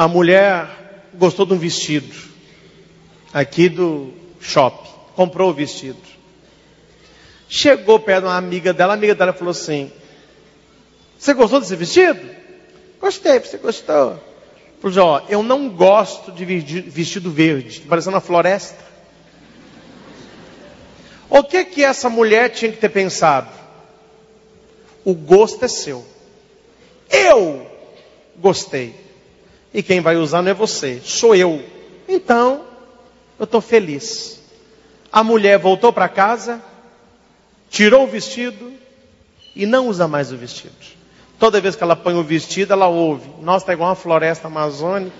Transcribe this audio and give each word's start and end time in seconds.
A 0.00 0.08
mulher 0.08 1.10
gostou 1.12 1.44
de 1.44 1.52
um 1.52 1.58
vestido 1.58 2.10
aqui 3.34 3.68
do 3.68 4.14
shopping, 4.40 4.88
comprou 5.14 5.50
o 5.50 5.52
vestido. 5.52 6.00
Chegou 7.46 8.00
perto 8.00 8.22
de 8.22 8.28
uma 8.28 8.38
amiga 8.38 8.72
dela, 8.72 8.94
a 8.94 8.96
amiga 8.96 9.14
dela 9.14 9.34
falou 9.34 9.50
assim: 9.50 9.92
Você 11.18 11.34
gostou 11.34 11.60
desse 11.60 11.76
vestido? 11.76 12.18
Gostei, 12.98 13.40
você 13.40 13.58
gostou? 13.58 14.18
Falou 14.80 14.88
assim, 14.90 14.98
ó, 15.00 15.20
eu 15.28 15.42
não 15.42 15.68
gosto 15.68 16.32
de 16.32 16.46
vestido 16.46 17.30
verde, 17.30 17.80
parecendo 17.80 18.14
uma 18.14 18.22
floresta. 18.22 18.82
O 21.28 21.44
que 21.44 21.62
que 21.62 21.84
essa 21.84 22.08
mulher 22.08 22.48
tinha 22.48 22.72
que 22.72 22.78
ter 22.78 22.88
pensado? 22.88 23.50
O 25.04 25.12
gosto 25.12 25.62
é 25.62 25.68
seu. 25.68 26.06
Eu 27.10 27.70
gostei. 28.38 28.99
E 29.72 29.82
quem 29.82 30.00
vai 30.00 30.16
usar 30.16 30.42
não 30.42 30.50
é 30.50 30.54
você, 30.54 31.00
sou 31.04 31.34
eu. 31.34 31.62
Então, 32.08 32.62
eu 33.38 33.44
estou 33.44 33.60
feliz. 33.60 34.40
A 35.12 35.22
mulher 35.22 35.58
voltou 35.58 35.92
para 35.92 36.08
casa, 36.08 36.60
tirou 37.68 38.04
o 38.04 38.06
vestido 38.06 38.72
e 39.54 39.66
não 39.66 39.88
usa 39.88 40.08
mais 40.08 40.32
o 40.32 40.36
vestido. 40.36 40.74
Toda 41.38 41.60
vez 41.60 41.74
que 41.74 41.82
ela 41.82 41.96
põe 41.96 42.14
o 42.14 42.22
vestido, 42.22 42.72
ela 42.72 42.88
ouve. 42.88 43.30
Nossa, 43.40 43.64
está 43.64 43.72
igual 43.72 43.88
uma 43.90 43.96
floresta 43.96 44.48
amazônica. 44.48 45.16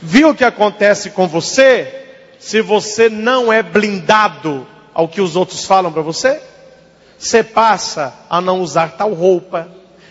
Viu 0.00 0.30
o 0.30 0.34
que 0.34 0.44
acontece 0.44 1.10
com 1.10 1.26
você 1.26 2.06
se 2.38 2.62
você 2.62 3.08
não 3.08 3.52
é 3.52 3.62
blindado 3.62 4.66
ao 4.94 5.08
que 5.08 5.20
os 5.20 5.36
outros 5.36 5.64
falam 5.64 5.92
para 5.92 6.02
você? 6.02 6.40
Você 7.18 7.42
passa 7.42 8.14
a 8.30 8.40
não 8.40 8.60
usar 8.60 8.92
tal 8.92 9.12
roupa, 9.12 9.68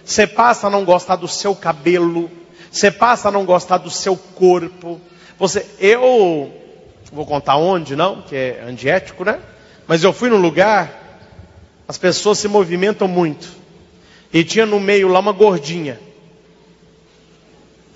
você 0.08 0.26
passa 0.26 0.68
a 0.68 0.70
não 0.70 0.86
gostar 0.86 1.18
do 1.18 1.28
seu 1.28 1.54
cabelo, 1.54 2.32
você 2.72 2.90
passa 2.90 3.28
a 3.28 3.32
não 3.32 3.44
gostar 3.44 3.78
do 3.78 3.92
seu 3.92 4.16
corpo. 4.16 5.02
Você, 5.38 5.66
eu 5.82 6.50
vou 7.12 7.26
contar 7.26 7.58
onde, 7.58 7.94
não, 7.94 8.22
que 8.22 8.34
é 8.34 8.64
antiético, 8.66 9.26
né? 9.26 9.42
Mas 9.86 10.06
eu 10.06 10.14
fui 10.14 10.30
num 10.30 10.38
lugar, 10.38 11.20
as 11.86 11.98
pessoas 11.98 12.40
se 12.40 12.48
movimentam 12.48 13.06
muito. 13.06 13.50
E 14.32 14.46
tinha 14.46 14.66
no 14.66 14.80
meio 14.80 15.10
lá 15.10 15.20
uma 15.20 15.34
gordinha. 15.34 16.00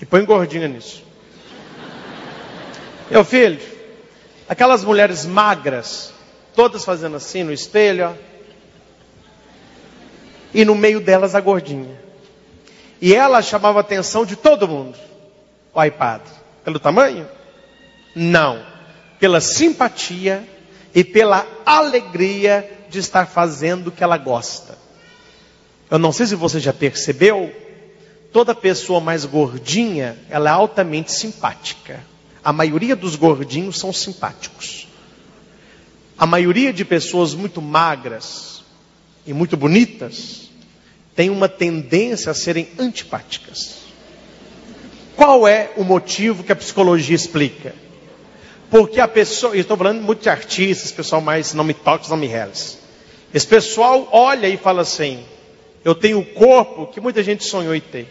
E 0.02 0.06
põe 0.06 0.26
gordinha 0.26 0.68
nisso. 0.68 1.02
Meu 3.10 3.24
filho, 3.24 3.62
aquelas 4.50 4.84
mulheres 4.84 5.26
magras, 5.26 6.14
todas 6.54 6.84
fazendo 6.84 7.16
assim 7.16 7.44
no 7.44 7.54
espelho, 7.54 8.10
ó 8.10 8.32
e 10.54 10.66
no 10.66 10.76
meio 10.76 11.00
delas 11.00 11.36
a 11.36 11.42
gordinha. 11.42 12.00
E 13.02 13.16
ela 13.16 13.42
chamava 13.42 13.80
a 13.80 13.82
atenção 13.82 14.24
de 14.24 14.36
todo 14.36 14.68
mundo. 14.68 14.96
O 15.74 15.84
iPad. 15.84 16.22
Pelo 16.64 16.80
tamanho? 16.80 17.28
Não. 18.16 18.64
Pela 19.20 19.42
simpatia 19.42 20.48
e 20.94 21.04
pela 21.04 21.48
alegria 21.66 22.70
de 22.90 23.00
estar 23.00 23.26
fazendo 23.26 23.88
o 23.88 23.92
que 23.92 24.04
ela 24.04 24.18
gosta. 24.18 24.78
Eu 25.90 25.98
não 25.98 26.12
sei 26.12 26.28
se 26.28 26.36
você 26.36 26.60
já 26.60 26.72
percebeu, 26.72 27.52
toda 28.32 28.54
pessoa 28.54 29.00
mais 29.00 29.26
gordinha, 29.26 30.18
ela 30.30 30.50
é 30.50 30.54
altamente 30.54 31.12
simpática. 31.12 32.04
A 32.44 32.54
maioria 32.54 32.96
dos 32.96 33.16
gordinhos 33.16 33.80
são 33.80 33.92
simpáticos. 33.92 34.88
A 36.18 36.26
maioria 36.28 36.72
de 36.72 36.86
pessoas 36.86 37.34
muito 37.34 37.62
magras 37.62 38.64
e 39.26 39.34
muito 39.34 39.58
bonitas 39.58 40.51
têm 41.16 41.30
uma 41.30 41.50
tendência 41.50 42.32
a 42.32 42.34
serem 42.34 42.68
antipáticas. 42.80 43.82
Qual 45.16 45.48
é 45.48 45.72
o 45.76 45.84
motivo 45.84 46.44
que 46.44 46.52
a 46.52 46.56
psicologia 46.56 47.16
explica? 47.16 47.74
Porque 48.70 49.00
a 49.00 49.08
pessoa, 49.08 49.54
eu 49.54 49.62
estou 49.62 49.76
falando 49.76 50.02
muito 50.02 50.22
de 50.22 50.30
artistas, 50.30 50.92
pessoal 50.92 51.22
mais 51.22 51.54
não 51.54 51.64
me 51.64 51.74
toques, 51.74 52.10
não 52.10 52.18
me 52.18 52.28
reles. 52.28 52.80
Esse 53.34 53.46
pessoal 53.46 54.08
olha 54.12 54.48
e 54.48 54.58
fala 54.58 54.82
assim: 54.82 55.24
eu 55.84 55.94
tenho 55.94 56.20
o 56.20 56.26
corpo 56.26 56.88
que 56.88 57.02
muita 57.02 57.22
gente 57.22 57.44
sonhou 57.44 57.76
em 57.76 57.82
ter, 57.82 58.08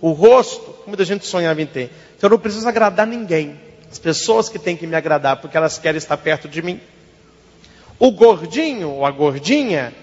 o 0.00 0.10
rosto 0.10 0.74
que 0.82 0.88
muita 0.88 1.04
gente 1.04 1.24
sonhava 1.26 1.62
em 1.62 1.66
ter. 1.66 1.90
Então 2.16 2.28
eu 2.28 2.32
não 2.32 2.38
preciso 2.38 2.68
agradar 2.68 3.06
ninguém. 3.06 3.58
As 3.90 3.98
pessoas 3.98 4.48
que 4.48 4.58
têm 4.58 4.76
que 4.76 4.86
me 4.86 4.96
agradar 4.96 5.40
porque 5.40 5.56
elas 5.56 5.78
querem 5.78 5.98
estar 5.98 6.16
perto 6.16 6.48
de 6.48 6.60
mim. 6.60 6.80
O 7.98 8.10
gordinho 8.10 8.90
ou 8.90 9.06
a 9.06 9.10
gordinha 9.10 9.94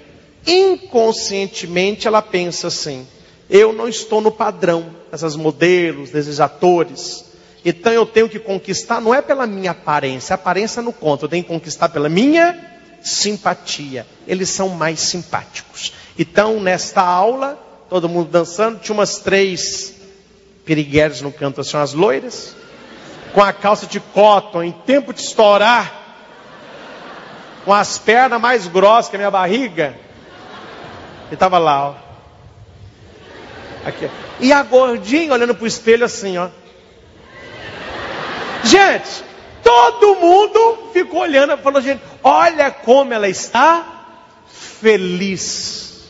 inconscientemente 0.46 2.08
ela 2.08 2.22
pensa 2.22 2.68
assim: 2.68 3.08
eu 3.50 3.74
não 3.74 3.88
estou 3.88 4.22
no 4.22 4.32
padrão 4.32 4.86
dessas 5.12 5.36
modelos, 5.36 6.10
desses 6.10 6.40
atores. 6.40 7.26
Então 7.64 7.92
eu 7.92 8.06
tenho 8.06 8.30
que 8.30 8.38
conquistar, 8.38 9.02
não 9.02 9.14
é 9.14 9.22
pela 9.22 9.48
minha 9.48 9.72
aparência, 9.72 10.34
a 10.34 10.36
aparência 10.36 10.82
não 10.82 10.92
conta, 10.92 11.26
eu 11.26 11.30
tenho 11.30 11.44
que 11.44 11.50
conquistar 11.50 11.90
pela 11.90 12.08
minha 12.08 12.56
simpatia. 13.02 14.06
Eles 14.28 14.50
são 14.50 14.70
mais 14.70 15.00
simpáticos. 15.00 15.94
Então, 16.18 16.60
nesta 16.60 17.02
aula, 17.02 17.60
todo 17.90 18.10
mundo 18.10 18.30
dançando, 18.30 18.80
tinha 18.80 18.94
umas 18.94 19.20
três 19.20 19.94
piriguetes 20.64 21.22
no 21.22 21.32
canto, 21.32 21.62
assim, 21.62 21.78
umas 21.78 21.94
loiras, 21.94 22.56
com 23.34 23.42
a 23.42 23.54
calça 23.54 23.86
de 23.86 24.00
cotton, 24.00 24.64
em 24.64 24.72
tempo 24.72 25.14
de 25.14 25.22
estourar, 25.22 26.04
com 27.64 27.74
as 27.74 27.98
pernas 27.98 28.42
mais 28.42 28.68
grossas 28.68 29.10
que 29.10 29.16
a 29.16 29.20
minha 29.20 29.32
barriga, 29.32 29.96
ele 31.26 31.34
estava 31.34 31.58
lá, 31.58 31.90
ó. 31.90 31.94
Aqui, 33.86 34.06
ó. 34.06 34.10
E 34.40 34.52
a 34.52 34.64
gordinha 34.64 35.34
olhando 35.34 35.56
para 35.56 35.64
o 35.64 35.68
espelho 35.68 36.06
assim, 36.06 36.38
ó. 36.38 36.50
Gente, 38.64 39.24
todo 39.64 40.16
mundo 40.16 40.90
ficou 40.92 41.22
olhando 41.22 41.54
e 41.54 41.58
falou, 41.58 41.82
gente, 41.82 42.02
olha 42.24 42.72
como 42.72 43.14
ela 43.14 43.28
está 43.30 43.86
feliz. 44.48 46.04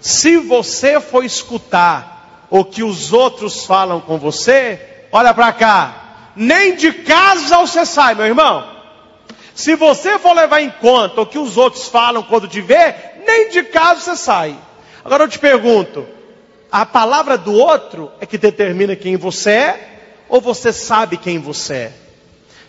Se 0.00 0.36
você 0.36 1.00
for 1.00 1.24
escutar 1.24 2.46
o 2.50 2.64
que 2.64 2.82
os 2.82 3.12
outros 3.12 3.66
falam 3.66 4.00
com 4.00 4.18
você, 4.18 5.06
olha 5.12 5.34
para 5.34 5.52
cá. 5.52 6.30
Nem 6.36 6.76
de 6.76 6.92
casa 6.92 7.58
você 7.58 7.84
sai, 7.84 8.14
meu 8.14 8.26
irmão. 8.26 8.77
Se 9.58 9.74
você 9.74 10.20
for 10.20 10.34
levar 10.34 10.62
em 10.62 10.70
conta 10.70 11.20
o 11.20 11.26
que 11.26 11.36
os 11.36 11.56
outros 11.56 11.88
falam 11.88 12.22
quando 12.22 12.46
te 12.46 12.60
vê, 12.60 12.94
nem 13.26 13.50
de 13.50 13.64
casa 13.64 14.00
você 14.00 14.16
sai. 14.16 14.56
Agora 15.04 15.24
eu 15.24 15.28
te 15.28 15.36
pergunto: 15.36 16.06
a 16.70 16.86
palavra 16.86 17.36
do 17.36 17.52
outro 17.52 18.12
é 18.20 18.24
que 18.24 18.38
determina 18.38 18.94
quem 18.94 19.16
você 19.16 19.50
é, 19.50 20.00
ou 20.28 20.40
você 20.40 20.72
sabe 20.72 21.16
quem 21.16 21.40
você 21.40 21.74
é? 21.74 21.92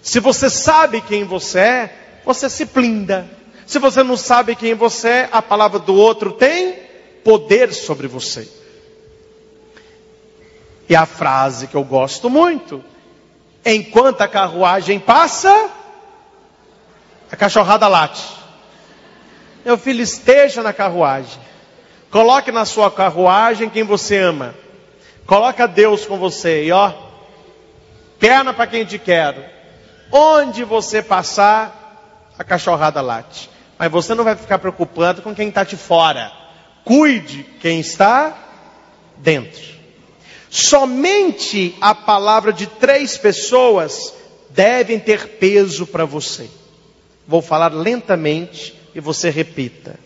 Se 0.02 0.20
você 0.20 0.50
sabe 0.50 1.00
quem 1.02 1.24
você 1.24 1.60
é, 1.60 1.94
você 2.26 2.50
se 2.50 2.66
blinda. 2.66 3.30
Se 3.68 3.78
você 3.78 4.02
não 4.02 4.18
sabe 4.18 4.56
quem 4.56 4.74
você 4.74 5.10
é, 5.10 5.30
a 5.32 5.44
palavra 5.44 5.78
do 5.78 5.94
outro 5.94 6.32
tem 6.32 6.76
poder 7.24 7.72
sobre 7.72 8.08
você. 8.08 8.50
E 10.90 10.96
a 10.96 11.06
frase 11.06 11.68
que 11.68 11.76
eu 11.76 11.84
gosto 11.84 12.32
muito: 12.32 12.84
enquanto 13.64 14.22
a 14.22 14.28
carruagem 14.28 15.00
passa, 15.00 15.78
a 17.32 17.36
cachorrada 17.36 17.88
late. 17.88 18.24
Meu 19.64 19.78
filho, 19.78 20.02
esteja 20.02 20.64
na 20.64 20.74
carruagem. 20.74 21.40
Coloque 22.10 22.52
na 22.52 22.66
sua 22.66 22.90
carruagem 22.90 23.70
quem 23.70 23.84
você 23.84 24.18
ama. 24.18 24.56
Coloca 25.26 25.68
Deus 25.68 26.06
com 26.06 26.18
você 26.18 26.64
e 26.66 26.72
ó, 26.72 26.92
perna 28.18 28.52
para 28.52 28.66
quem 28.66 28.84
te 28.84 28.98
quer. 28.98 29.58
Onde 30.12 30.64
você 30.64 31.04
passar, 31.04 32.34
a 32.38 32.44
cachorrada 32.44 33.00
late. 33.02 33.50
Mas 33.78 33.92
você 33.92 34.16
não 34.16 34.24
vai 34.24 34.36
ficar 34.36 34.58
preocupado 34.58 35.22
com 35.22 35.36
quem 35.36 35.50
está 35.50 35.64
de 35.64 35.78
fora. 35.78 36.32
Cuide 36.84 37.44
quem 37.62 37.80
está 37.80 38.36
dentro. 39.18 39.62
Somente 40.50 41.78
a 41.80 41.94
palavra 41.94 42.52
de 42.52 42.66
três 42.66 43.18
pessoas 43.18 44.14
devem 44.50 45.00
ter 45.00 45.38
peso 45.38 45.86
para 45.86 46.06
você. 46.06 46.50
Vou 47.30 47.44
falar 47.44 47.72
lentamente 47.72 48.74
e 48.96 49.00
você 49.00 49.30
repita. 49.30 50.00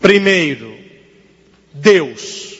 Primeiro, 0.00 0.74
Deus. 1.74 2.54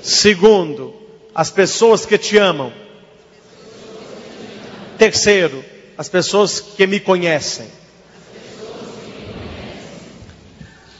Segundo, 0.00 0.94
as 1.34 1.50
pessoas 1.50 2.06
que 2.06 2.16
te 2.16 2.38
amam. 2.38 2.72
Terceiro, 4.96 5.64
as 5.98 6.08
pessoas 6.08 6.60
que 6.60 6.86
me 6.86 7.00
conhecem. 7.00 7.66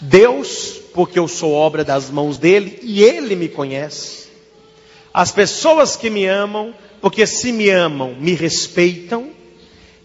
Deus, 0.01 0.81
porque 0.93 1.17
eu 1.17 1.29
sou 1.29 1.53
obra 1.53 1.85
das 1.85 2.11
mãos 2.11 2.39
dele 2.39 2.81
e 2.83 3.05
ele 3.05 3.37
me 3.37 3.49
conhece. 3.49 4.31
As 5.13 5.31
pessoas 5.31 5.95
que 5.95 6.11
me 6.11 6.27
amam, 6.27 6.75
porque 7.01 7.25
se 7.25 7.53
me 7.53 7.71
amam, 7.71 8.17
me 8.17 8.35
respeitam 8.35 9.34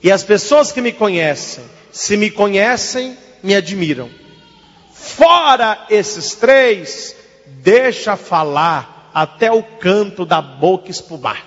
e 0.02 0.12
as 0.12 0.24
pessoas 0.24 0.72
que 0.72 0.82
me 0.82 0.92
conhecem, 0.92 1.64
se 1.92 2.16
me 2.16 2.30
conhecem, 2.30 3.18
me 3.44 3.56
admiram. 3.56 4.10
Fora 4.94 5.86
esses 5.90 6.36
três, 6.36 7.16
deixa 7.46 8.16
falar 8.16 9.12
até 9.14 9.52
o 9.52 9.64
canto 9.64 10.26
da 10.26 10.42
boca 10.42 10.92
espumar. 10.92 11.46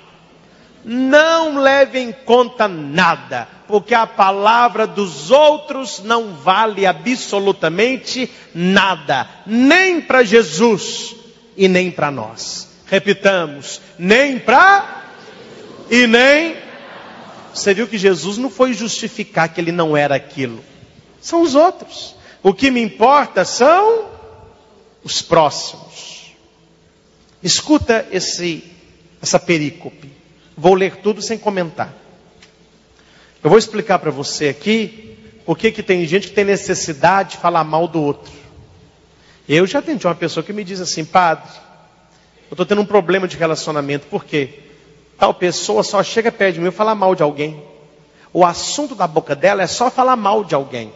Não 0.84 1.60
leve 1.60 2.00
em 2.00 2.10
conta 2.12 2.66
nada, 2.66 3.46
porque 3.68 3.94
a 3.94 4.06
palavra 4.06 4.86
dos 4.86 5.30
outros 5.30 6.02
não 6.02 6.34
vale 6.34 6.84
absolutamente 6.84 8.28
nada, 8.52 9.28
nem 9.46 10.00
para 10.00 10.24
Jesus 10.24 11.14
e 11.56 11.68
nem 11.68 11.90
para 11.90 12.10
nós. 12.10 12.68
Repitamos, 12.86 13.80
nem 13.96 14.38
para 14.38 15.04
e 15.88 16.06
nem. 16.06 16.56
Você 17.54 17.74
viu 17.74 17.86
que 17.86 17.98
Jesus 17.98 18.38
não 18.38 18.50
foi 18.50 18.72
justificar 18.72 19.48
que 19.48 19.60
ele 19.60 19.72
não 19.72 19.96
era 19.96 20.14
aquilo. 20.14 20.64
São 21.20 21.42
os 21.42 21.54
outros. 21.54 22.16
O 22.42 22.52
que 22.52 22.70
me 22.70 22.80
importa 22.80 23.44
são 23.44 24.06
os 25.04 25.22
próximos. 25.22 26.34
Escuta 27.42 28.06
esse, 28.10 28.64
essa 29.20 29.38
perícope. 29.38 30.10
Vou 30.56 30.74
ler 30.74 30.96
tudo 30.96 31.20
sem 31.20 31.38
comentar. 31.38 31.92
Eu 33.42 33.50
vou 33.50 33.58
explicar 33.58 33.98
para 33.98 34.10
você 34.10 34.48
aqui 34.48 35.16
por 35.44 35.58
que 35.58 35.82
tem 35.82 36.06
gente 36.06 36.28
que 36.28 36.34
tem 36.34 36.44
necessidade 36.44 37.32
de 37.32 37.36
falar 37.38 37.64
mal 37.64 37.88
do 37.88 38.00
outro. 38.00 38.32
Eu 39.48 39.66
já 39.66 39.80
atendi 39.80 40.06
uma 40.06 40.14
pessoa 40.14 40.44
que 40.44 40.52
me 40.52 40.62
diz 40.62 40.80
assim, 40.80 41.04
padre, 41.04 41.50
eu 42.48 42.54
estou 42.54 42.64
tendo 42.64 42.80
um 42.80 42.86
problema 42.86 43.26
de 43.26 43.36
relacionamento, 43.36 44.06
por 44.06 44.24
quê? 44.24 44.60
Tal 45.22 45.32
pessoa 45.32 45.84
só 45.84 46.02
chega 46.02 46.32
perto 46.32 46.54
de 46.54 46.60
mim 46.60 46.66
e 46.66 46.72
fala 46.72 46.96
mal 46.96 47.14
de 47.14 47.22
alguém. 47.22 47.62
O 48.32 48.44
assunto 48.44 48.96
da 48.96 49.06
boca 49.06 49.36
dela 49.36 49.62
é 49.62 49.68
só 49.68 49.88
falar 49.88 50.16
mal 50.16 50.42
de 50.42 50.52
alguém. 50.52 50.92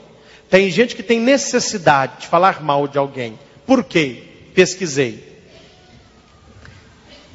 Tem 0.51 0.69
gente 0.69 0.97
que 0.97 1.03
tem 1.05 1.21
necessidade 1.21 2.23
de 2.23 2.27
falar 2.27 2.61
mal 2.61 2.89
de 2.89 2.99
alguém. 2.99 3.39
Por 3.65 3.85
quê? 3.85 4.25
Pesquisei. 4.53 5.41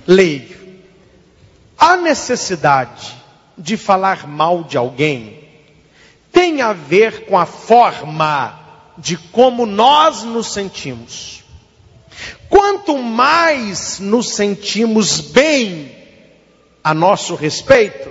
Leio. 0.05 0.53
A 1.77 1.95
necessidade 1.95 3.15
de 3.57 3.77
falar 3.77 4.27
mal 4.27 4.65
de 4.65 4.77
alguém 4.77 5.47
tem 6.29 6.61
a 6.61 6.73
ver 6.73 7.23
com 7.23 7.37
a 7.37 7.45
forma 7.45 8.59
de 8.97 9.15
como 9.15 9.65
nós 9.65 10.23
nos 10.23 10.51
sentimos. 10.51 11.41
Quanto 12.49 12.97
mais 12.97 13.97
nos 13.97 14.31
sentimos 14.31 15.21
bem 15.21 15.90
a 16.83 16.93
nosso 16.93 17.35
respeito, 17.35 18.09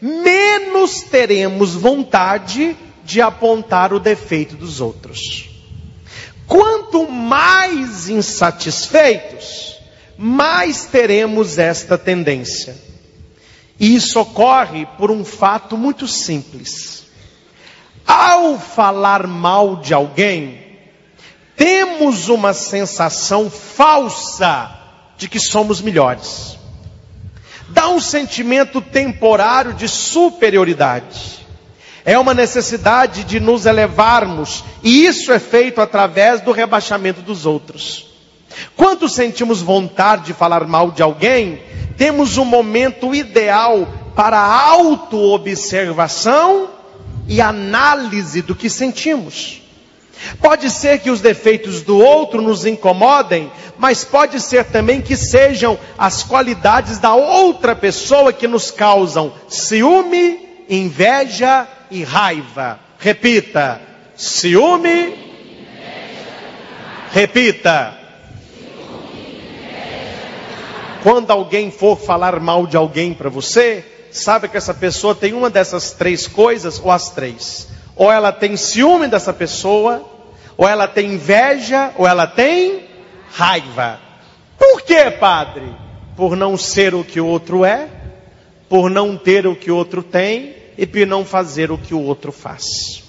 menos 0.00 1.02
teremos 1.02 1.74
vontade 1.74 2.76
de 3.04 3.20
apontar 3.20 3.92
o 3.92 4.00
defeito 4.00 4.56
dos 4.56 4.80
outros. 4.80 5.50
Quanto 6.46 7.08
mais 7.10 8.08
insatisfeitos, 8.08 9.78
mais 10.16 10.86
teremos 10.86 11.58
esta 11.58 11.96
tendência. 11.96 12.76
E 13.78 13.94
isso 13.94 14.20
ocorre 14.20 14.86
por 14.98 15.10
um 15.10 15.24
fato 15.24 15.76
muito 15.76 16.06
simples. 16.06 17.06
Ao 18.06 18.58
falar 18.58 19.26
mal 19.26 19.76
de 19.76 19.94
alguém, 19.94 20.62
temos 21.56 22.28
uma 22.28 22.52
sensação 22.52 23.50
falsa 23.50 24.78
de 25.16 25.28
que 25.28 25.38
somos 25.38 25.80
melhores. 25.80 26.58
Dá 27.72 27.88
um 27.88 28.00
sentimento 28.00 28.80
temporário 28.80 29.72
de 29.72 29.88
superioridade. 29.88 31.40
É 32.04 32.18
uma 32.18 32.34
necessidade 32.34 33.22
de 33.24 33.40
nos 33.40 33.64
elevarmos, 33.64 34.62
e 34.82 35.06
isso 35.06 35.32
é 35.32 35.38
feito 35.38 35.80
através 35.80 36.40
do 36.40 36.50
rebaixamento 36.52 37.22
dos 37.22 37.46
outros. 37.46 38.08
Quando 38.76 39.08
sentimos 39.08 39.62
vontade 39.62 40.26
de 40.26 40.34
falar 40.34 40.66
mal 40.66 40.90
de 40.90 41.02
alguém, 41.02 41.62
temos 41.96 42.36
um 42.36 42.44
momento 42.44 43.14
ideal 43.14 43.88
para 44.14 44.38
autoobservação 44.38 46.68
e 47.26 47.40
análise 47.40 48.42
do 48.42 48.54
que 48.54 48.68
sentimos. 48.68 49.61
Pode 50.40 50.70
ser 50.70 51.00
que 51.00 51.10
os 51.10 51.20
defeitos 51.20 51.82
do 51.82 51.98
outro 51.98 52.40
nos 52.40 52.64
incomodem, 52.64 53.50
mas 53.78 54.04
pode 54.04 54.40
ser 54.40 54.64
também 54.64 55.00
que 55.00 55.16
sejam 55.16 55.78
as 55.98 56.22
qualidades 56.22 56.98
da 56.98 57.14
outra 57.14 57.74
pessoa 57.74 58.32
que 58.32 58.46
nos 58.46 58.70
causam 58.70 59.32
ciúme, 59.48 60.48
inveja 60.68 61.66
e 61.90 62.02
raiva. 62.02 62.78
Repita: 62.98 63.80
ciúme. 64.16 65.14
Repita. 67.12 67.98
Quando 71.02 71.30
alguém 71.32 71.70
for 71.70 71.98
falar 71.98 72.38
mal 72.38 72.64
de 72.66 72.76
alguém 72.76 73.12
para 73.12 73.28
você, 73.28 73.84
sabe 74.12 74.48
que 74.48 74.56
essa 74.56 74.72
pessoa 74.72 75.14
tem 75.14 75.32
uma 75.32 75.50
dessas 75.50 75.90
três 75.90 76.28
coisas, 76.28 76.80
ou 76.82 76.90
as 76.92 77.10
três. 77.10 77.68
Ou 77.96 78.10
ela 78.10 78.32
tem 78.32 78.56
ciúme 78.56 79.08
dessa 79.08 79.32
pessoa, 79.32 80.11
ou 80.62 80.68
ela 80.68 80.86
tem 80.86 81.14
inveja, 81.14 81.92
ou 81.98 82.06
ela 82.06 82.24
tem 82.24 82.84
raiva. 83.32 83.98
Por 84.56 84.82
que, 84.82 85.10
padre? 85.10 85.74
Por 86.16 86.36
não 86.36 86.56
ser 86.56 86.94
o 86.94 87.02
que 87.02 87.20
o 87.20 87.26
outro 87.26 87.64
é, 87.64 87.88
por 88.68 88.88
não 88.88 89.16
ter 89.16 89.44
o 89.44 89.56
que 89.56 89.72
o 89.72 89.76
outro 89.76 90.04
tem, 90.04 90.54
e 90.78 90.86
por 90.86 91.04
não 91.04 91.24
fazer 91.24 91.72
o 91.72 91.76
que 91.76 91.92
o 91.92 92.00
outro 92.00 92.30
faz. 92.30 93.02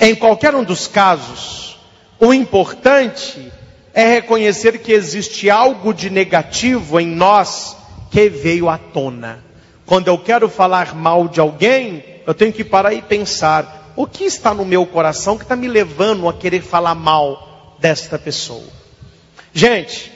Em 0.00 0.14
qualquer 0.14 0.54
um 0.54 0.64
dos 0.64 0.88
casos, 0.88 1.78
o 2.18 2.32
importante 2.32 3.52
é 3.92 4.14
reconhecer 4.14 4.78
que 4.78 4.92
existe 4.92 5.50
algo 5.50 5.92
de 5.92 6.08
negativo 6.08 6.98
em 6.98 7.06
nós 7.06 7.76
que 8.10 8.30
veio 8.30 8.70
à 8.70 8.78
tona. 8.78 9.44
Quando 9.84 10.08
eu 10.08 10.16
quero 10.16 10.48
falar 10.48 10.94
mal 10.94 11.28
de 11.28 11.38
alguém, 11.38 12.02
eu 12.26 12.32
tenho 12.32 12.50
que 12.50 12.64
parar 12.64 12.94
e 12.94 13.02
pensar: 13.02 13.85
o 13.96 14.06
que 14.06 14.24
está 14.24 14.52
no 14.52 14.64
meu 14.64 14.86
coração 14.86 15.38
que 15.38 15.42
está 15.44 15.56
me 15.56 15.66
levando 15.66 16.28
a 16.28 16.34
querer 16.34 16.62
falar 16.62 16.94
mal 16.94 17.76
desta 17.80 18.18
pessoa? 18.18 18.68
Gente, 19.54 20.12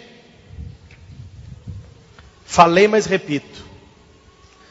falei, 2.44 2.86
mas 2.86 3.06
repito. 3.06 3.64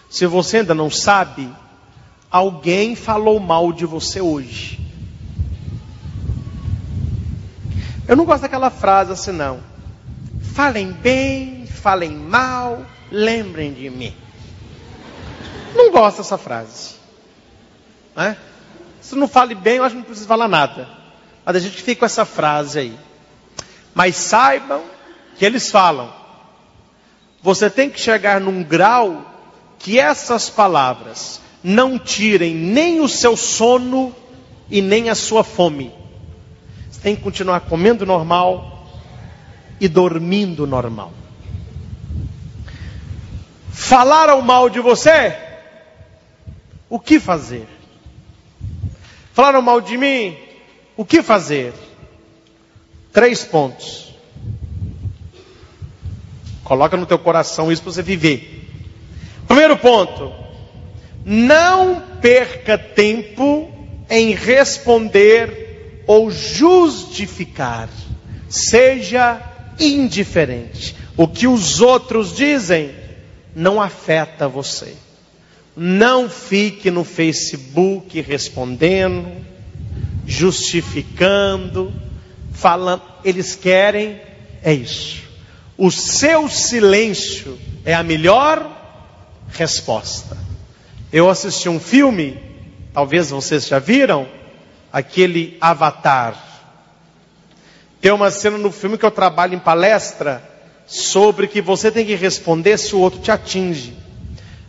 Se 0.09 0.27
você 0.27 0.57
ainda 0.57 0.75
não 0.75 0.89
sabe, 0.91 1.49
alguém 2.29 2.95
falou 2.95 3.39
mal 3.39 3.73
de 3.73 3.85
você 3.85 4.21
hoje. 4.21 4.79
Eu 8.07 8.15
não 8.15 8.25
gosto 8.25 8.41
daquela 8.43 8.69
frase 8.69 9.11
assim, 9.11 9.31
não. 9.31 9.59
Falem 10.41 10.91
bem, 10.91 11.65
falem 11.67 12.11
mal, 12.11 12.85
lembrem 13.11 13.73
de 13.73 13.89
mim. 13.89 14.13
Não 15.75 15.91
gosto 15.91 16.17
dessa 16.17 16.37
frase. 16.37 16.95
Né? 18.15 18.35
Se 19.09 19.15
não 19.15 19.27
fale 19.27 19.55
bem, 19.55 19.77
eu 19.77 19.83
acho 19.83 19.95
que 19.95 20.01
não 20.01 20.05
precisa 20.05 20.27
falar 20.27 20.47
nada. 20.47 20.87
Mas 21.43 21.55
a 21.55 21.59
gente 21.59 21.81
fica 21.81 22.01
com 22.01 22.05
essa 22.05 22.25
frase 22.25 22.77
aí. 22.77 22.99
Mas 23.91 24.15
saibam 24.15 24.83
que 25.35 25.43
eles 25.43 25.71
falam. 25.71 26.13
Você 27.41 27.71
tem 27.71 27.89
que 27.89 27.99
chegar 27.99 28.39
num 28.39 28.61
grau 28.61 29.25
que 29.79 29.99
essas 29.99 30.47
palavras 30.47 31.41
não 31.63 31.97
tirem 31.97 32.53
nem 32.53 33.01
o 33.01 33.09
seu 33.09 33.35
sono 33.35 34.15
e 34.69 34.79
nem 34.79 35.09
a 35.09 35.15
sua 35.15 35.43
fome. 35.43 35.91
Você 36.91 37.01
tem 37.01 37.15
que 37.15 37.23
continuar 37.23 37.61
comendo 37.61 38.05
normal 38.05 38.87
e 39.79 39.87
dormindo 39.87 40.67
normal. 40.67 41.11
Falaram 43.71 44.39
mal 44.43 44.69
de 44.69 44.79
você? 44.79 45.35
O 46.87 46.99
que 46.99 47.19
fazer? 47.19 47.78
Falaram 49.39 49.61
mal 49.61 49.79
de 49.79 49.97
mim? 49.97 50.35
O 50.97 51.05
que 51.05 51.23
fazer? 51.23 51.73
Três 53.13 53.41
pontos. 53.41 54.13
Coloca 56.61 56.97
no 56.97 57.05
teu 57.05 57.17
coração 57.17 57.71
isso 57.71 57.81
para 57.81 57.93
você 57.93 58.03
viver. 58.03 58.69
Primeiro 59.47 59.77
ponto, 59.77 60.33
não 61.23 62.01
perca 62.19 62.77
tempo 62.77 63.71
em 64.09 64.31
responder 64.33 66.03
ou 66.05 66.29
justificar. 66.29 67.87
Seja 68.49 69.41
indiferente. 69.79 70.97
O 71.15 71.29
que 71.29 71.47
os 71.47 71.79
outros 71.79 72.35
dizem 72.35 72.93
não 73.55 73.81
afeta 73.81 74.49
você. 74.49 74.97
Não 75.81 76.29
fique 76.29 76.91
no 76.91 77.05
Facebook 77.05 78.19
respondendo, 78.19 79.31
justificando, 80.27 81.93
falando. 82.51 83.01
Eles 83.23 83.55
querem 83.55 84.19
é 84.61 84.73
isso. 84.73 85.23
O 85.77 85.89
seu 85.89 86.49
silêncio 86.49 87.57
é 87.85 87.93
a 87.93 88.03
melhor 88.03 88.69
resposta. 89.53 90.37
Eu 91.13 91.29
assisti 91.29 91.69
um 91.69 91.79
filme, 91.79 92.37
talvez 92.93 93.29
vocês 93.29 93.65
já 93.65 93.79
viram, 93.79 94.27
aquele 94.91 95.57
Avatar. 95.61 96.35
Tem 98.01 98.11
uma 98.11 98.31
cena 98.31 98.57
no 98.57 98.69
filme 98.69 98.97
que 98.97 99.05
eu 99.05 99.11
trabalho 99.11 99.55
em 99.55 99.59
palestra 99.59 100.43
sobre 100.85 101.47
que 101.47 101.61
você 101.61 101.89
tem 101.89 102.05
que 102.05 102.15
responder 102.15 102.77
se 102.77 102.93
o 102.93 102.99
outro 102.99 103.21
te 103.21 103.31
atinge. 103.31 104.08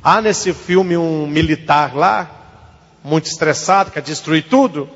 Há 0.03 0.23
nesse 0.23 0.55
filme 0.55 0.97
um 0.97 1.27
militar 1.27 1.95
lá, 1.95 2.31
muito 3.05 3.27
estressado, 3.27 3.91
quer 3.91 4.03
destruir 4.03 4.45
tudo. 4.49 4.89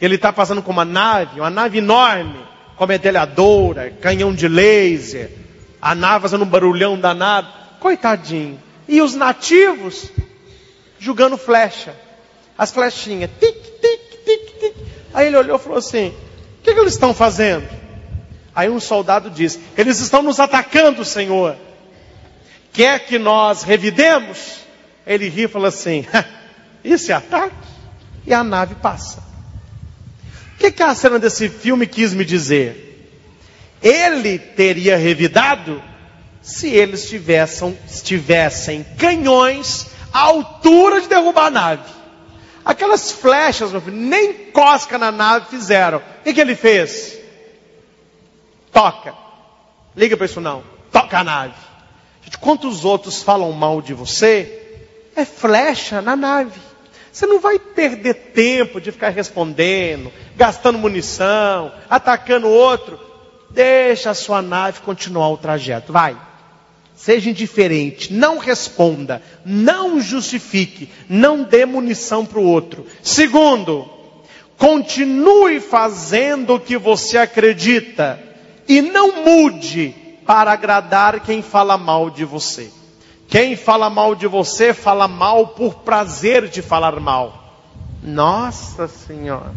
Ele 0.00 0.14
está 0.14 0.32
passando 0.32 0.62
com 0.62 0.70
uma 0.70 0.84
nave, 0.84 1.40
uma 1.40 1.50
nave 1.50 1.78
enorme, 1.78 2.38
com 2.76 2.86
metralhadora, 2.86 3.90
canhão 4.00 4.32
de 4.32 4.46
laser, 4.46 5.30
a 5.82 5.94
nave 5.94 6.22
fazendo 6.22 6.44
um 6.44 6.48
barulhão 6.48 6.98
danado. 6.98 7.48
Coitadinho. 7.80 8.60
E 8.86 9.00
os 9.02 9.14
nativos 9.14 10.10
jogando 10.98 11.36
flecha. 11.36 11.94
As 12.56 12.72
flechinhas. 12.72 13.30
Tic, 13.40 13.54
tic, 13.54 14.24
tic, 14.24 14.60
tic. 14.60 14.74
Aí 15.14 15.26
ele 15.28 15.36
olhou 15.36 15.56
e 15.56 15.60
falou 15.60 15.78
assim: 15.78 16.08
O 16.08 16.62
que, 16.62 16.74
que 16.74 16.80
eles 16.80 16.92
estão 16.92 17.14
fazendo? 17.14 17.68
Aí 18.54 18.68
um 18.68 18.80
soldado 18.80 19.30
disse: 19.30 19.60
Eles 19.76 20.00
estão 20.00 20.22
nos 20.22 20.40
atacando, 20.40 21.04
Senhor. 21.04 21.56
Quer 22.78 23.06
que 23.06 23.18
nós 23.18 23.64
revidemos? 23.64 24.60
Ele 25.04 25.28
ri 25.28 25.42
e 25.42 25.48
falou 25.48 25.66
assim: 25.66 26.06
Isso 26.84 27.10
é 27.10 27.14
ataque? 27.16 27.56
E 28.24 28.32
a 28.32 28.44
nave 28.44 28.76
passa. 28.76 29.20
O 30.54 30.58
que, 30.58 30.70
que 30.70 30.82
a 30.84 30.94
cena 30.94 31.18
desse 31.18 31.48
filme 31.48 31.88
quis 31.88 32.14
me 32.14 32.24
dizer? 32.24 33.10
Ele 33.82 34.38
teria 34.38 34.96
revidado 34.96 35.82
se 36.40 36.68
eles 36.68 37.08
tivessem, 37.08 37.76
tivessem 38.04 38.86
canhões 38.96 39.88
à 40.12 40.20
altura 40.20 41.00
de 41.00 41.08
derrubar 41.08 41.46
a 41.46 41.50
nave. 41.50 41.82
Aquelas 42.64 43.10
flechas, 43.10 43.72
meu 43.72 43.80
filho, 43.80 43.96
nem 43.96 44.32
cosca 44.52 44.96
na 44.96 45.10
nave 45.10 45.46
fizeram. 45.50 45.98
O 45.98 46.22
que, 46.22 46.32
que 46.32 46.40
ele 46.40 46.54
fez? 46.54 47.18
Toca. 48.72 49.14
Liga 49.96 50.16
para 50.16 50.26
isso 50.26 50.40
não. 50.40 50.62
Toca 50.92 51.18
a 51.18 51.24
nave. 51.24 51.67
Gente, 52.28 52.36
quantos 52.36 52.84
outros 52.84 53.22
falam 53.22 53.50
mal 53.52 53.80
de 53.80 53.94
você? 53.94 54.82
É 55.16 55.24
flecha 55.24 56.02
na 56.02 56.14
nave. 56.14 56.60
Você 57.10 57.24
não 57.24 57.40
vai 57.40 57.58
perder 57.58 58.32
tempo 58.34 58.78
de 58.82 58.92
ficar 58.92 59.08
respondendo, 59.08 60.12
gastando 60.36 60.78
munição, 60.78 61.72
atacando 61.88 62.46
outro. 62.46 63.00
Deixa 63.48 64.10
a 64.10 64.14
sua 64.14 64.42
nave 64.42 64.80
continuar 64.80 65.30
o 65.30 65.38
trajeto. 65.38 65.90
Vai. 65.90 66.18
Seja 66.94 67.30
indiferente, 67.30 68.12
não 68.12 68.36
responda, 68.36 69.22
não 69.42 69.98
justifique, 69.98 70.90
não 71.08 71.42
dê 71.44 71.64
munição 71.64 72.26
para 72.26 72.40
o 72.40 72.46
outro. 72.46 72.84
Segundo, 73.02 73.88
continue 74.58 75.60
fazendo 75.60 76.56
o 76.56 76.60
que 76.60 76.76
você 76.76 77.16
acredita 77.16 78.22
e 78.68 78.82
não 78.82 79.24
mude 79.24 80.07
para 80.28 80.52
agradar 80.52 81.20
quem 81.20 81.40
fala 81.40 81.78
mal 81.78 82.10
de 82.10 82.22
você. 82.22 82.70
Quem 83.28 83.56
fala 83.56 83.88
mal 83.88 84.14
de 84.14 84.26
você, 84.26 84.74
fala 84.74 85.08
mal 85.08 85.46
por 85.46 85.76
prazer 85.76 86.48
de 86.48 86.60
falar 86.60 87.00
mal. 87.00 87.56
Nossa 88.02 88.86
Senhora. 88.88 89.54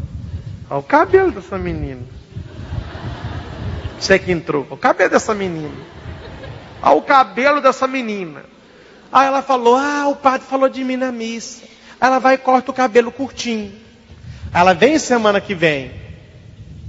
Olha 0.70 0.80
o 0.80 0.84
cabelo 0.84 1.30
dessa 1.34 1.58
menina. 1.58 2.04
Você 4.00 4.18
que 4.18 4.32
entrou. 4.32 4.66
O 4.70 4.78
cabelo 4.78 5.10
dessa 5.10 5.34
menina. 5.34 5.76
Olha 6.82 6.96
o 6.96 7.02
cabelo 7.02 7.60
dessa 7.60 7.86
menina. 7.86 8.46
Aí 9.12 9.28
ela 9.28 9.42
falou: 9.42 9.76
Ah, 9.76 10.08
o 10.08 10.16
padre 10.16 10.48
falou 10.48 10.70
de 10.70 10.86
mim 10.86 10.96
na 10.96 11.12
missa. 11.12 11.66
Aí 12.00 12.08
ela 12.08 12.20
vai 12.20 12.36
e 12.36 12.38
corta 12.38 12.72
o 12.72 12.74
cabelo 12.74 13.12
curtinho. 13.12 13.74
Aí 14.54 14.62
ela 14.62 14.74
vem 14.74 14.98
semana 14.98 15.42
que 15.42 15.54
vem. 15.54 15.92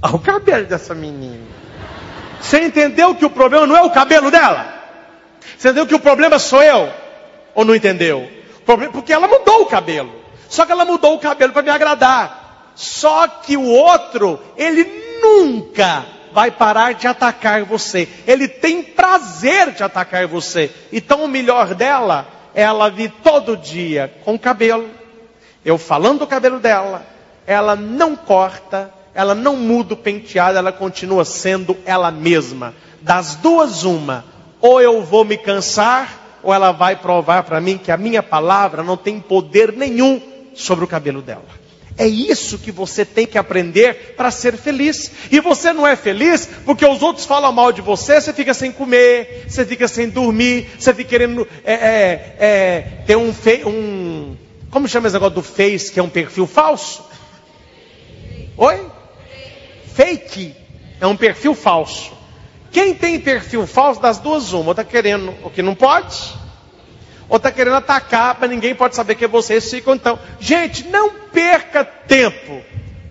Olha 0.01 0.15
o 0.15 0.19
cabelo 0.19 0.65
dessa 0.67 0.95
menina. 0.95 1.62
Você 2.43 2.59
entendeu 2.59 3.15
que 3.15 3.25
o 3.25 3.29
problema 3.29 3.65
não 3.65 3.77
é 3.77 3.81
o 3.81 3.89
cabelo 3.89 4.29
dela? 4.29 4.67
Você 5.57 5.69
entendeu 5.69 5.87
que 5.87 5.95
o 5.95 5.99
problema 5.99 6.37
sou 6.37 6.61
eu? 6.61 6.91
Ou 7.55 7.63
não 7.63 7.73
entendeu? 7.73 8.29
Porque 8.65 9.13
ela 9.13 9.29
mudou 9.29 9.61
o 9.61 9.65
cabelo. 9.65 10.13
Só 10.49 10.65
que 10.65 10.71
ela 10.73 10.83
mudou 10.83 11.15
o 11.15 11.19
cabelo 11.19 11.53
para 11.53 11.61
me 11.61 11.69
agradar. 11.69 12.73
Só 12.75 13.27
que 13.29 13.55
o 13.55 13.65
outro, 13.65 14.37
ele 14.57 14.83
nunca 15.21 16.05
vai 16.33 16.51
parar 16.51 16.93
de 16.93 17.07
atacar 17.07 17.63
você. 17.63 18.09
Ele 18.27 18.49
tem 18.49 18.83
prazer 18.83 19.71
de 19.71 19.81
atacar 19.81 20.27
você. 20.27 20.69
Então 20.91 21.23
o 21.23 21.29
melhor 21.29 21.73
dela 21.73 22.27
é 22.53 22.63
ela 22.63 22.89
vir 22.89 23.09
todo 23.23 23.55
dia 23.55 24.13
com 24.25 24.37
cabelo. 24.37 24.89
Eu 25.63 25.77
falando 25.77 26.19
do 26.19 26.27
cabelo 26.27 26.59
dela. 26.59 27.05
Ela 27.47 27.75
não 27.75 28.17
corta, 28.17 28.93
ela 29.13 29.35
não 29.35 29.55
muda 29.55 29.93
o 29.93 29.97
penteado, 29.97 30.57
ela 30.57 30.71
continua 30.71 31.25
sendo 31.25 31.77
ela 31.85 32.11
mesma. 32.11 32.73
Das 33.01 33.35
duas, 33.35 33.83
uma 33.83 34.33
ou 34.63 34.79
eu 34.79 35.03
vou 35.03 35.25
me 35.25 35.37
cansar, 35.37 36.39
ou 36.41 36.53
ela 36.53 36.71
vai 36.71 36.95
provar 36.95 37.43
para 37.43 37.59
mim 37.59 37.77
que 37.77 37.91
a 37.91 37.97
minha 37.97 38.23
palavra 38.23 38.81
não 38.81 38.95
tem 38.95 39.19
poder 39.19 39.73
nenhum 39.73 40.21
sobre 40.53 40.85
o 40.85 40.87
cabelo 40.87 41.21
dela. 41.21 41.43
É 41.97 42.07
isso 42.07 42.57
que 42.57 42.71
você 42.71 43.03
tem 43.03 43.27
que 43.27 43.37
aprender 43.37 44.15
para 44.15 44.31
ser 44.31 44.55
feliz. 44.55 45.11
E 45.29 45.41
você 45.41 45.73
não 45.73 45.85
é 45.85 45.97
feliz 45.97 46.49
porque 46.65 46.85
os 46.85 47.01
outros 47.01 47.25
falam 47.25 47.51
mal 47.51 47.73
de 47.73 47.81
você, 47.81 48.21
você 48.21 48.31
fica 48.31 48.53
sem 48.53 48.71
comer, 48.71 49.45
você 49.49 49.65
fica 49.65 49.85
sem 49.85 50.07
dormir, 50.07 50.69
você 50.79 50.93
fica 50.93 51.09
querendo 51.09 51.45
é, 51.65 51.73
é, 51.73 52.35
é, 52.39 52.81
ter 53.05 53.17
um, 53.17 53.33
um. 53.67 54.37
Como 54.71 54.87
chama 54.87 55.07
esse 55.07 55.13
negócio 55.13 55.35
do 55.35 55.43
Face, 55.43 55.91
que 55.91 55.99
é 55.99 56.03
um 56.03 56.09
perfil 56.09 56.47
falso? 56.47 57.03
Oi? 58.55 58.85
Fake. 59.93 60.55
É 60.99 61.07
um 61.07 61.15
perfil 61.15 61.53
falso. 61.53 62.11
Quem 62.71 62.93
tem 62.95 63.19
perfil 63.19 63.67
falso, 63.67 64.01
das 64.01 64.17
duas, 64.17 64.51
uma, 64.51 64.65
ou 64.65 64.71
está 64.71 64.83
querendo 64.83 65.33
o 65.43 65.49
que 65.49 65.61
não 65.61 65.75
pode, 65.75 66.33
ou 67.29 67.37
está 67.37 67.51
querendo 67.51 67.75
atacar, 67.75 68.37
mas 68.39 68.49
ninguém 68.49 68.73
pode 68.73 68.95
saber 68.95 69.15
que 69.15 69.25
é 69.25 69.27
vocês 69.27 69.69
ficam 69.69 69.93
então. 69.93 70.17
Gente, 70.39 70.87
não 70.87 71.11
perca 71.11 71.85
tempo 71.85 72.63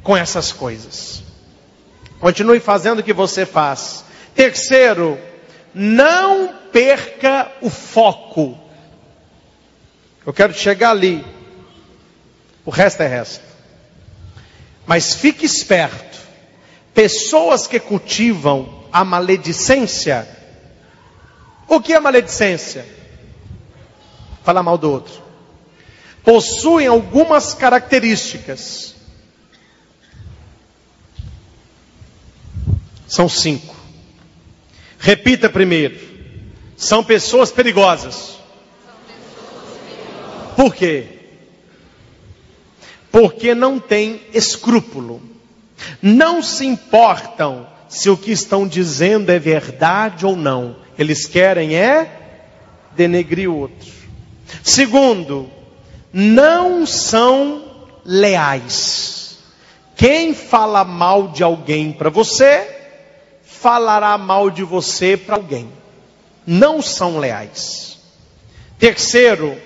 com 0.03 0.17
essas 0.17 0.53
coisas. 0.53 1.23
Continue 2.19 2.61
fazendo 2.61 3.01
o 3.01 3.03
que 3.03 3.13
você 3.13 3.47
faz. 3.47 4.05
Terceiro, 4.35 5.19
não 5.75 6.55
perca 6.73 7.51
o 7.61 7.71
foco. 7.71 8.59
Eu 10.25 10.33
quero 10.33 10.55
chegar 10.55 10.91
ali. 10.91 11.25
O 12.65 12.71
resto 12.71 13.03
é 13.03 13.07
resto. 13.07 13.45
Mas 14.87 15.15
fique 15.15 15.45
esperto. 15.45 16.22
Pessoas 16.95 17.67
que 17.67 17.81
cultivam 17.81 18.85
a 18.93 19.05
maledicência. 19.05 20.29
O 21.67 21.81
que 21.81 21.93
é 21.93 22.01
maledicência? 22.01 22.87
Falar 24.45 24.63
mal 24.63 24.77
do 24.77 24.91
outro. 24.91 25.23
Possuem 26.23 26.87
algumas 26.87 27.55
características. 27.55 28.95
São 33.09 33.29
cinco. 33.29 33.75
Repita 34.99 35.49
primeiro. 35.49 35.99
São 36.77 37.03
pessoas 37.03 37.51
perigosas. 37.51 38.39
Por 40.57 40.75
quê? 40.75 41.19
Porque 43.11 43.55
não 43.55 43.79
têm 43.79 44.23
escrúpulo. 44.33 45.23
Não 46.01 46.43
se 46.43 46.67
importam 46.67 47.67
se 47.89 48.09
o 48.09 48.17
que 48.17 48.33
estão 48.33 48.67
dizendo 48.67 49.31
é 49.31 49.39
verdade 49.39 50.25
ou 50.25 50.35
não. 50.35 50.77
Eles 50.99 51.27
querem 51.27 51.75
é 51.75 52.21
denegrir 52.97 53.51
o 53.51 53.57
outro. 53.57 53.91
Segundo, 54.63 55.51
não 56.13 56.87
são 56.87 57.65
leais. 58.05 59.39
Quem 59.97 60.35
fala 60.35 60.85
mal 60.85 61.29
de 61.29 61.43
alguém 61.43 61.93
para 61.93 62.11
você, 62.11 62.69
falará 63.43 64.19
mal 64.19 64.51
de 64.51 64.63
você 64.63 65.17
para 65.17 65.37
alguém. 65.37 65.69
Não 66.47 66.83
são 66.83 67.19
leais. 67.19 67.99
Terceiro, 68.79 69.57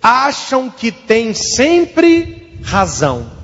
acham 0.00 0.70
que 0.70 0.92
tem 0.92 1.34
sempre 1.34 2.60
razão. 2.62 3.35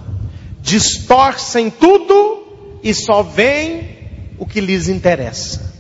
Distorcem 0.62 1.68
tudo 1.68 2.78
e 2.82 2.94
só 2.94 3.22
veem 3.22 4.34
o 4.38 4.46
que 4.46 4.60
lhes 4.60 4.88
interessa. 4.88 5.74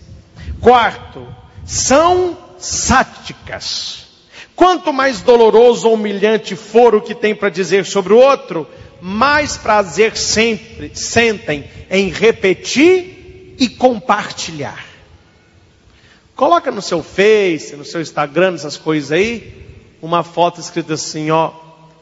Quarto, 0.60 1.26
são 1.64 2.36
sáticas. 2.58 4.06
Quanto 4.54 4.92
mais 4.92 5.22
doloroso 5.22 5.88
ou 5.88 5.94
humilhante 5.94 6.54
for 6.54 6.94
o 6.94 7.00
que 7.00 7.14
tem 7.14 7.34
para 7.34 7.48
dizer 7.48 7.86
sobre 7.86 8.12
o 8.12 8.18
outro, 8.18 8.68
mais 9.00 9.56
prazer 9.56 10.16
sempre 10.16 10.92
sentem 10.94 11.64
em 11.90 12.08
repetir 12.10 13.56
e 13.58 13.68
compartilhar. 13.68 14.84
Coloca 16.36 16.70
no 16.70 16.82
seu 16.82 17.02
Face, 17.02 17.76
no 17.76 17.84
seu 17.84 18.00
Instagram, 18.00 18.54
essas 18.54 18.76
coisas 18.76 19.12
aí, 19.12 19.64
uma 20.00 20.22
foto 20.22 20.60
escrita 20.60 20.94
assim, 20.94 21.30
ó, 21.30 21.52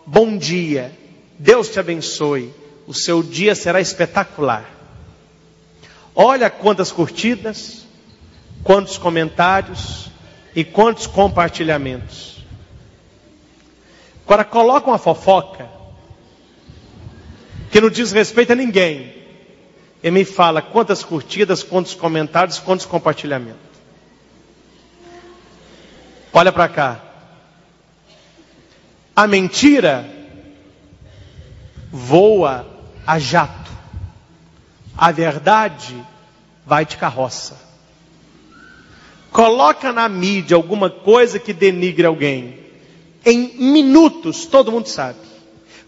bom 0.07 0.37
dia, 0.37 0.93
Deus 1.39 1.69
te 1.69 1.81
abençoe, 1.81 2.53
o 2.91 2.93
seu 2.93 3.23
dia 3.23 3.55
será 3.55 3.81
espetacular. 3.81 4.69
Olha 6.13 6.51
quantas 6.51 6.91
curtidas, 6.91 7.87
quantos 8.65 8.99
comentários 8.99 10.11
e 10.57 10.65
quantos 10.65 11.07
compartilhamentos. 11.07 12.45
Agora 14.25 14.45
coloca 14.45 14.89
uma 14.89 14.99
fofoca 14.99 15.71
que 17.71 17.81
não 17.81 17.89
diz 17.89 18.11
respeito 18.11 18.55
a 18.55 18.57
ninguém. 18.57 19.15
E 20.03 20.11
me 20.11 20.25
fala 20.25 20.61
quantas 20.61 21.05
curtidas, 21.05 21.63
quantos 21.63 21.95
comentários, 21.95 22.59
quantos 22.59 22.87
compartilhamentos. 22.87 23.71
Olha 26.33 26.51
para 26.51 26.69
cá. 26.69 27.01
A 29.15 29.29
mentira 29.29 30.05
voa 31.93 32.70
a 33.07 33.19
jato. 33.19 33.71
A 34.97 35.11
verdade 35.11 35.97
vai 36.66 36.85
de 36.85 36.97
carroça. 36.97 37.57
Coloca 39.30 39.92
na 39.92 40.09
mídia 40.09 40.57
alguma 40.57 40.90
coisa 40.90 41.38
que 41.38 41.52
denigre 41.52 42.07
alguém. 42.07 42.59
Em 43.25 43.54
minutos, 43.59 44.47
todo 44.47 44.73
mundo 44.73 44.88
sabe. 44.88 45.19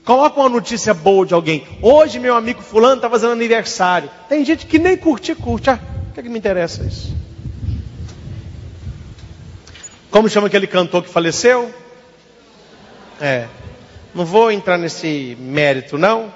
Coloca 0.04 0.40
uma 0.40 0.48
notícia 0.48 0.92
boa 0.92 1.24
de 1.24 1.34
alguém. 1.34 1.66
Hoje 1.80 2.18
meu 2.18 2.34
amigo 2.34 2.62
fulano 2.62 2.96
está 2.96 3.08
fazendo 3.08 3.32
aniversário. 3.32 4.10
Tem 4.28 4.44
gente 4.44 4.66
que 4.66 4.78
nem 4.78 4.96
curte, 4.96 5.34
curte. 5.34 5.70
Ah, 5.70 5.78
o 6.10 6.14
que, 6.14 6.20
é 6.20 6.22
que 6.22 6.28
me 6.28 6.38
interessa 6.38 6.84
isso? 6.84 7.14
Como 10.10 10.28
chama 10.28 10.48
aquele 10.48 10.66
cantor 10.66 11.02
que 11.04 11.08
faleceu? 11.08 11.72
É. 13.20 13.46
Não 14.14 14.24
vou 14.26 14.50
entrar 14.50 14.76
nesse 14.76 15.36
mérito, 15.40 15.96
não. 15.96 16.32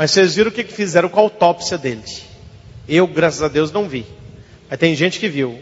Mas 0.00 0.12
vocês 0.12 0.34
viram 0.34 0.48
o 0.48 0.52
que 0.54 0.64
fizeram 0.64 1.10
com 1.10 1.20
a 1.20 1.22
autópsia 1.24 1.76
dele. 1.76 2.02
Eu, 2.88 3.06
graças 3.06 3.42
a 3.42 3.48
Deus, 3.48 3.70
não 3.70 3.86
vi. 3.86 4.06
Mas 4.66 4.78
tem 4.78 4.94
gente 4.94 5.20
que 5.20 5.28
viu. 5.28 5.60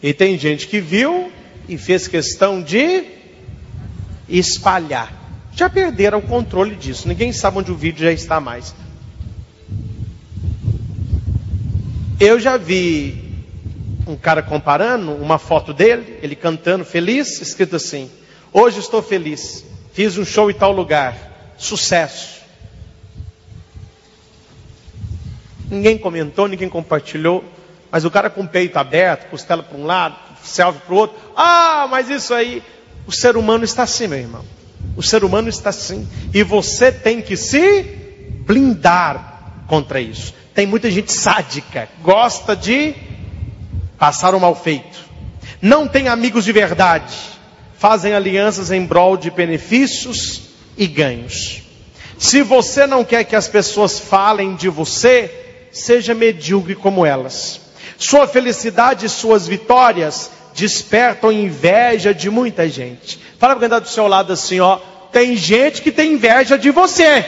E 0.00 0.14
tem 0.14 0.38
gente 0.38 0.68
que 0.68 0.78
viu 0.78 1.32
e 1.68 1.76
fez 1.76 2.06
questão 2.06 2.62
de 2.62 3.02
espalhar. 4.28 5.12
Já 5.56 5.68
perderam 5.68 6.20
o 6.20 6.22
controle 6.22 6.76
disso. 6.76 7.08
Ninguém 7.08 7.32
sabe 7.32 7.58
onde 7.58 7.72
o 7.72 7.74
vídeo 7.74 8.04
já 8.04 8.12
está 8.12 8.38
mais. 8.38 8.72
Eu 12.20 12.38
já 12.38 12.56
vi 12.56 13.42
um 14.06 14.14
cara 14.14 14.40
comparando 14.40 15.10
uma 15.16 15.36
foto 15.36 15.74
dele, 15.74 16.20
ele 16.22 16.36
cantando 16.36 16.84
feliz, 16.84 17.40
escrito 17.40 17.74
assim: 17.74 18.08
Hoje 18.52 18.78
estou 18.78 19.02
feliz, 19.02 19.64
fiz 19.92 20.16
um 20.16 20.24
show 20.24 20.48
em 20.48 20.54
tal 20.54 20.70
lugar, 20.70 21.52
sucesso. 21.58 22.33
Ninguém 25.74 25.98
comentou, 25.98 26.46
ninguém 26.46 26.68
compartilhou. 26.68 27.44
Mas 27.90 28.04
o 28.04 28.10
cara 28.10 28.30
com 28.30 28.42
o 28.42 28.48
peito 28.48 28.76
aberto, 28.76 29.28
costela 29.28 29.62
para 29.62 29.76
um 29.76 29.84
lado, 29.84 30.16
selfie 30.42 30.80
para 30.80 30.94
o 30.94 30.98
outro. 30.98 31.16
Ah, 31.36 31.86
mas 31.90 32.08
isso 32.08 32.32
aí. 32.32 32.62
O 33.06 33.12
ser 33.12 33.36
humano 33.36 33.64
está 33.64 33.82
assim, 33.82 34.06
meu 34.06 34.18
irmão. 34.18 34.44
O 34.96 35.02
ser 35.02 35.24
humano 35.24 35.48
está 35.48 35.70
assim. 35.70 36.08
E 36.32 36.42
você 36.42 36.92
tem 36.92 37.20
que 37.20 37.36
se 37.36 37.82
blindar 38.46 39.64
contra 39.66 40.00
isso. 40.00 40.32
Tem 40.54 40.66
muita 40.66 40.90
gente 40.90 41.12
sádica, 41.12 41.88
gosta 42.02 42.54
de 42.54 42.94
passar 43.98 44.34
o 44.34 44.40
mal 44.40 44.54
feito. 44.54 44.98
Não 45.60 45.88
tem 45.88 46.06
amigos 46.06 46.44
de 46.44 46.52
verdade. 46.52 47.14
Fazem 47.76 48.14
alianças 48.14 48.70
em 48.70 48.86
prol 48.86 49.16
de 49.16 49.30
benefícios 49.30 50.50
e 50.76 50.86
ganhos. 50.86 51.62
Se 52.18 52.42
você 52.42 52.86
não 52.86 53.04
quer 53.04 53.24
que 53.24 53.34
as 53.34 53.48
pessoas 53.48 53.98
falem 53.98 54.54
de 54.54 54.68
você, 54.68 55.43
seja 55.74 56.14
medíocre 56.14 56.74
como 56.74 57.04
elas. 57.04 57.60
Sua 57.98 58.26
felicidade 58.26 59.06
e 59.06 59.08
suas 59.08 59.46
vitórias 59.46 60.30
despertam 60.54 61.32
inveja 61.32 62.14
de 62.14 62.30
muita 62.30 62.68
gente. 62.68 63.18
Fala 63.38 63.54
para 63.54 63.60
quem 63.60 63.66
está 63.66 63.78
do 63.80 63.88
seu 63.88 64.06
lado 64.06 64.32
assim, 64.32 64.60
ó. 64.60 64.78
Tem 65.12 65.36
gente 65.36 65.82
que 65.82 65.92
tem 65.92 66.12
inveja 66.12 66.56
de 66.56 66.70
você. 66.70 67.24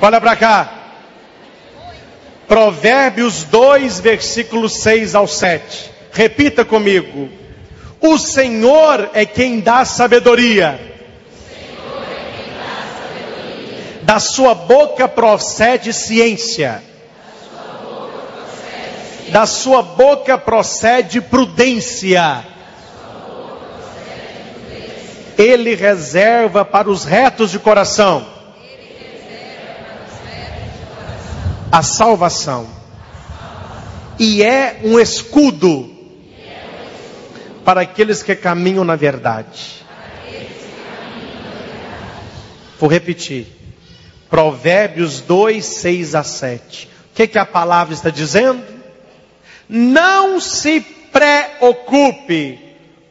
Olha 0.00 0.20
para 0.20 0.36
cá. 0.36 0.72
Provérbios 2.46 3.42
2, 3.44 3.98
versículos 3.98 4.74
6 4.74 5.16
ao 5.16 5.26
7. 5.26 5.95
Repita 6.16 6.64
comigo. 6.64 7.28
O 8.00 8.16
Senhor 8.16 9.10
é 9.12 9.26
quem 9.26 9.60
dá 9.60 9.84
sabedoria. 9.84 10.80
Da 14.00 14.18
sua 14.18 14.54
boca 14.54 15.06
procede 15.06 15.92
ciência. 15.92 16.82
Da 19.28 19.44
sua 19.44 19.82
boca 19.82 20.38
procede 20.38 21.20
prudência. 21.20 22.46
Ele 25.36 25.74
reserva 25.74 26.64
para 26.64 26.88
os 26.88 27.04
retos 27.04 27.50
de 27.50 27.58
coração 27.58 28.26
a 31.70 31.82
salvação. 31.82 32.66
E 34.18 34.42
é 34.42 34.80
um 34.82 34.98
escudo 34.98 35.95
para 37.66 37.80
aqueles 37.80 38.22
que 38.22 38.36
caminham 38.36 38.84
na 38.84 38.94
verdade. 38.94 39.84
Vou 42.78 42.88
repetir. 42.88 43.48
Provérbios 44.30 45.20
2, 45.20 45.64
6 45.64 46.14
a 46.14 46.22
7. 46.22 46.86
O 46.86 47.16
que, 47.16 47.26
que 47.26 47.38
a 47.38 47.44
palavra 47.44 47.92
está 47.92 48.08
dizendo? 48.08 48.62
Não 49.68 50.38
se 50.38 50.80
preocupe 50.80 52.60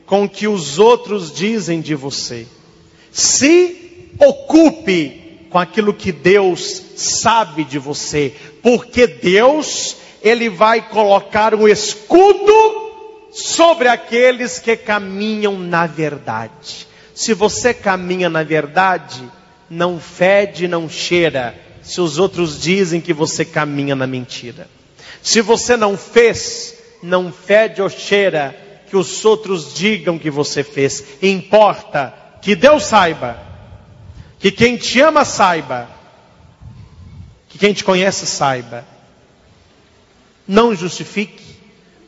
com 0.06 0.24
o 0.24 0.30
que 0.30 0.48
os 0.48 0.80
outros 0.80 1.34
dizem 1.34 1.82
de 1.82 1.94
você. 1.94 2.48
Se 3.12 4.10
ocupe 4.18 5.48
com 5.50 5.60
aquilo 5.60 5.94
que 5.94 6.13
Deus 6.13 6.82
sabe 6.96 7.65
de 7.65 7.78
você, 7.78 8.34
porque 8.62 9.06
Deus, 9.06 9.98
Ele 10.22 10.48
vai 10.48 10.88
colocar 10.88 11.54
um 11.54 11.68
escudo 11.68 12.85
sobre 13.36 13.89
aqueles 13.89 14.60
que 14.60 14.78
caminham 14.78 15.60
na 15.60 15.86
verdade. 15.86 16.88
Se 17.13 17.34
você 17.34 17.74
caminha 17.74 18.30
na 18.30 18.43
verdade, 18.43 19.30
não 19.69 20.00
fede, 20.00 20.67
não 20.67 20.89
cheira, 20.89 21.54
se 21.84 22.00
os 22.00 22.17
outros 22.17 22.62
dizem 22.62 23.02
que 23.02 23.13
você 23.13 23.43
caminha 23.43 23.95
na 23.95 24.08
mentira. 24.08 24.67
Se 25.21 25.41
você 25.41 25.76
não 25.76 25.98
fez, 25.98 26.76
não 27.04 27.32
fede 27.32 27.82
ou 27.82 27.89
cheira, 27.89 28.56
que 28.89 28.95
os 28.95 29.26
outros 29.26 29.74
digam 29.74 30.17
que 30.17 30.30
você 30.30 30.63
fez. 30.63 31.04
Importa 31.21 32.13
que 32.41 32.56
Deus 32.56 32.84
saiba, 32.84 33.38
que 34.39 34.50
quem 34.50 34.78
te 34.78 35.02
ama 35.02 35.26
saiba, 35.26 35.89
que 37.50 37.58
quem 37.58 37.74
te 37.74 37.84
conhece 37.84 38.26
saiba. 38.26 38.86
Não 40.48 40.76
justifique, 40.76 41.44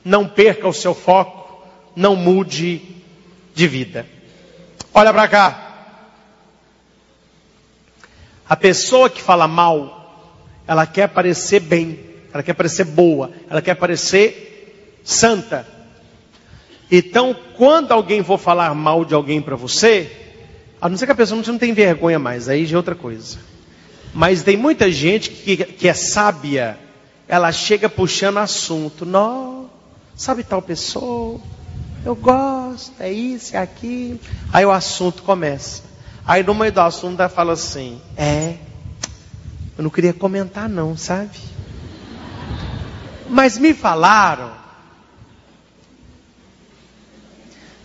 não 0.03 0.27
perca 0.27 0.67
o 0.67 0.73
seu 0.73 0.93
foco, 0.93 1.65
não 1.95 2.15
mude 2.15 2.81
de 3.53 3.67
vida. 3.67 4.05
Olha 4.93 5.13
para 5.13 5.27
cá. 5.27 5.63
A 8.47 8.55
pessoa 8.55 9.09
que 9.09 9.21
fala 9.21 9.47
mal, 9.47 10.31
ela 10.67 10.85
quer 10.85 11.07
parecer 11.09 11.59
bem, 11.59 11.99
ela 12.33 12.43
quer 12.43 12.53
parecer 12.53 12.85
boa, 12.85 13.31
ela 13.49 13.61
quer 13.61 13.75
parecer 13.75 15.01
santa. 15.03 15.67
Então, 16.89 17.35
quando 17.55 17.91
alguém 17.91 18.23
for 18.23 18.37
falar 18.37 18.73
mal 18.73 19.03
de 19.03 19.13
alguém 19.13 19.41
para 19.41 19.55
você, 19.55 20.09
a 20.79 20.87
não 20.87 20.95
ser 20.95 21.05
que 21.07 21.11
a 21.11 21.15
pessoa 21.15 21.41
não 21.45 21.57
tem 21.57 21.73
vergonha 21.73 22.19
mais, 22.19 22.47
aí 22.47 22.65
já 22.65 22.75
é 22.75 22.77
outra 22.77 22.95
coisa. 22.95 23.39
Mas 24.13 24.43
tem 24.43 24.55
muita 24.55 24.91
gente 24.91 25.29
que, 25.29 25.57
que 25.57 25.87
é 25.87 25.93
sábia, 25.93 26.77
ela 27.27 27.51
chega 27.51 27.89
puxando 27.89 28.37
assunto. 28.37 29.05
Não, 29.05 29.56
Sabe 30.17 30.43
tal 30.43 30.63
pessoa? 30.63 31.39
Eu 32.03 32.15
gosto, 32.15 32.91
é 32.99 33.11
isso, 33.11 33.55
é 33.55 33.59
aquilo. 33.59 34.19
Aí 34.51 34.65
o 34.65 34.71
assunto 34.71 35.21
começa. 35.21 35.83
Aí 36.25 36.41
no 36.41 36.55
meio 36.55 36.71
do 36.71 36.81
assunto 36.81 37.19
ela 37.19 37.29
fala 37.29 37.53
assim: 37.53 38.01
É, 38.17 38.55
eu 39.77 39.83
não 39.83 39.91
queria 39.91 40.13
comentar, 40.13 40.67
não, 40.67 40.97
sabe? 40.97 41.37
Mas 43.29 43.59
me 43.59 43.75
falaram. 43.75 44.51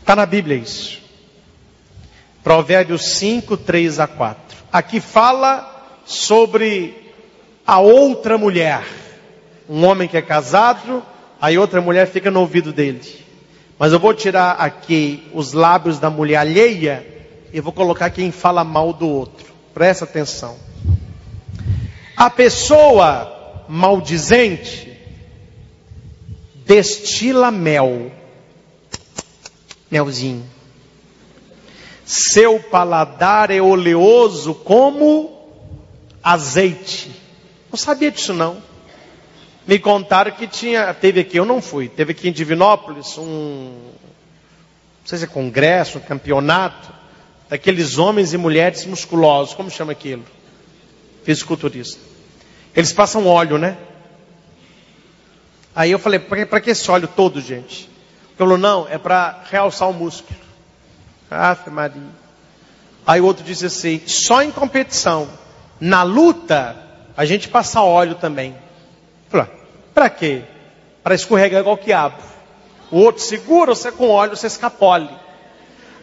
Está 0.01 0.17
na 0.17 0.25
Bíblia 0.25 0.57
isso. 0.57 1.03
Provérbios 2.43 3.15
5, 3.17 3.59
3 3.59 4.01
a 4.01 4.07
4. 4.07 4.57
Aqui 4.73 5.01
fala 5.01 6.01
sobre 6.07 7.13
a 7.67 7.79
outra 7.79 8.39
mulher. 8.39 8.83
Um 9.69 9.85
homem 9.85 10.09
que 10.09 10.17
é 10.17 10.23
casado 10.23 11.12
Aí 11.43 11.59
outra 11.59 11.81
mulher 11.81 12.07
fica 12.07 12.31
no 12.31 12.39
ouvido 12.39 12.73
dele. 12.73 13.03
Mas 13.77 13.93
eu 13.93 13.99
vou 13.99 14.15
tirar 14.15 14.53
aqui 14.53 15.29
os 15.35 15.53
lábios 15.53 15.99
da 15.99 16.09
mulher 16.09 16.37
alheia 16.37 17.05
e 17.53 17.61
vou 17.61 17.73
colocar 17.73 18.11
quem 18.11 18.31
fala 18.31 18.63
mal 18.63 18.93
do 18.93 19.09
outro. 19.09 19.53
Presta 19.75 20.05
atenção. 20.05 20.57
A 22.17 22.31
pessoa 22.31 23.65
maldizente 23.69 24.97
destila 26.65 27.51
mel. 27.51 28.13
Melzinho. 29.91 30.45
Seu 32.05 32.61
paladar 32.61 33.51
é 33.51 33.61
oleoso 33.61 34.55
como 34.55 35.43
azeite. 36.23 37.11
Não 37.69 37.77
sabia 37.77 38.13
disso 38.13 38.33
não. 38.33 38.63
Me 39.67 39.79
contaram 39.79 40.33
que 40.33 40.47
tinha, 40.47 40.93
teve 40.93 41.21
aqui, 41.21 41.37
eu 41.37 41.45
não 41.45 41.63
fui, 41.63 41.89
teve 41.89 42.13
aqui 42.13 42.29
em 42.29 42.33
Divinópolis 42.33 43.17
um, 43.17 43.71
não 45.03 45.07
sei 45.07 45.19
se 45.19 45.25
é 45.25 45.29
congresso, 45.29 45.99
um 45.99 46.01
campeonato, 46.01 46.93
daqueles 47.49 47.99
homens 47.99 48.33
e 48.33 48.39
mulheres 48.39 48.85
musculosos, 48.87 49.55
como 49.55 49.71
chama 49.71 49.93
aquilo? 49.93 50.25
Fisiculturista. 51.25 52.01
Eles 52.75 52.93
passam 52.93 53.27
óleo, 53.27 53.59
né? 53.59 53.77
Aí 55.75 55.91
eu 55.91 55.99
falei, 55.99 56.19
para 56.19 56.61
que 56.61 56.71
esse 56.71 56.91
óleo 56.91 57.09
todo, 57.09 57.41
gente? 57.41 57.85
Ele 57.85 58.39
falou, 58.39 58.59
não, 58.59 58.87
é 58.89 58.97
para 58.97 59.43
realçar 59.51 59.89
o 59.89 59.93
músculo. 59.93 60.39
Ave 61.31 61.71
Maria. 61.71 62.03
Aí 63.07 63.21
o 63.21 63.25
outro 63.25 63.45
disse 63.45 63.67
assim, 63.67 64.01
só 64.07 64.43
em 64.43 64.51
competição. 64.51 65.29
Na 65.81 66.03
luta, 66.03 66.77
a 67.17 67.25
gente 67.25 67.49
passa 67.49 67.83
óleo 67.83 68.15
também. 68.15 68.55
Para 69.95 70.11
quê? 70.11 70.43
Para 71.03 71.15
escorregar 71.15 71.61
igual 71.61 71.77
quiabo. 71.77 72.23
O 72.91 72.99
outro 72.99 73.23
segura, 73.23 73.75
você 73.75 73.91
com 73.91 74.09
óleo, 74.09 74.37
você 74.37 74.47
escapole. 74.47 75.09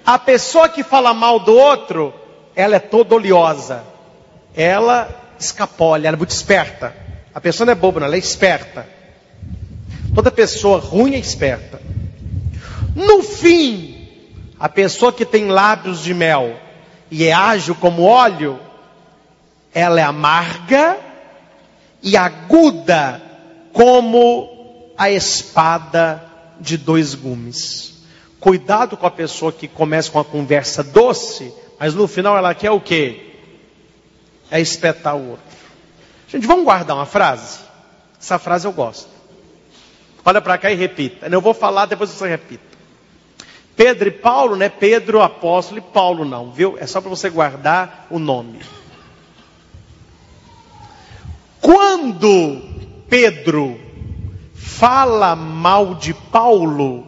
A 0.05 0.17
pessoa 0.17 0.67
que 0.67 0.83
fala 0.83 1.13
mal 1.13 1.39
do 1.39 1.55
outro, 1.55 2.13
ela 2.55 2.75
é 2.75 2.79
toda 2.79 3.15
oleosa. 3.15 3.83
Ela 4.55 5.09
escapole, 5.39 6.07
ela 6.07 6.15
é 6.15 6.17
muito 6.17 6.31
esperta. 6.31 6.95
A 7.33 7.39
pessoa 7.39 7.65
não 7.65 7.73
é 7.73 7.75
boba, 7.75 7.99
não, 7.99 8.07
ela 8.07 8.15
é 8.15 8.19
esperta. 8.19 8.87
Toda 10.15 10.31
pessoa 10.31 10.79
ruim 10.79 11.13
é 11.13 11.19
esperta. 11.19 11.79
No 12.95 13.21
fim, 13.21 14.07
a 14.59 14.67
pessoa 14.67 15.13
que 15.13 15.25
tem 15.25 15.47
lábios 15.47 16.03
de 16.03 16.13
mel 16.13 16.55
e 17.11 17.25
é 17.25 17.31
ágil 17.31 17.75
como 17.75 18.03
óleo, 18.03 18.59
ela 19.73 19.99
é 19.99 20.03
amarga 20.03 21.08
e 22.01 22.15
aguda 22.15 23.21
como 23.73 24.93
a 24.97 25.09
espada 25.09 26.23
de 26.59 26.77
dois 26.77 27.15
gumes. 27.15 28.03
Cuidado 28.39 28.95
com 28.95 29.05
a 29.05 29.11
pessoa 29.11 29.51
que 29.51 29.67
começa 29.67 30.11
com 30.11 30.19
a 30.19 30.25
conversa 30.25 30.83
doce, 30.83 31.53
mas 31.79 31.93
no 31.93 32.07
final 32.07 32.37
ela 32.37 32.53
quer 32.53 32.71
o 32.71 32.79
quê? 32.79 33.35
É 34.49 34.59
espetar 34.59 35.15
o 35.15 35.31
outro. 35.31 35.45
Gente, 36.27 36.47
vamos 36.47 36.65
guardar 36.65 36.95
uma 36.95 37.05
frase? 37.05 37.59
Essa 38.19 38.37
frase 38.39 38.67
eu 38.67 38.71
gosto. 38.71 39.09
Olha 40.23 40.41
para 40.41 40.57
cá 40.57 40.71
e 40.71 40.75
repita. 40.75 41.27
Eu 41.27 41.41
vou 41.41 41.53
falar, 41.53 41.85
depois 41.85 42.09
você 42.09 42.27
repita. 42.27 42.69
Pedro 43.75 44.09
e 44.09 44.11
Paulo, 44.11 44.55
né? 44.57 44.67
Pedro, 44.67 45.21
apóstolo 45.21 45.79
e 45.79 45.81
Paulo 45.81 46.25
não, 46.25 46.51
viu? 46.51 46.77
É 46.77 46.85
só 46.85 46.99
para 46.99 47.09
você 47.09 47.29
guardar 47.29 48.07
o 48.09 48.19
nome. 48.19 48.59
Quando 51.61 52.61
Pedro 53.09 53.79
fala 54.53 55.35
mal 55.35 55.95
de 55.95 56.13
Paulo, 56.13 57.07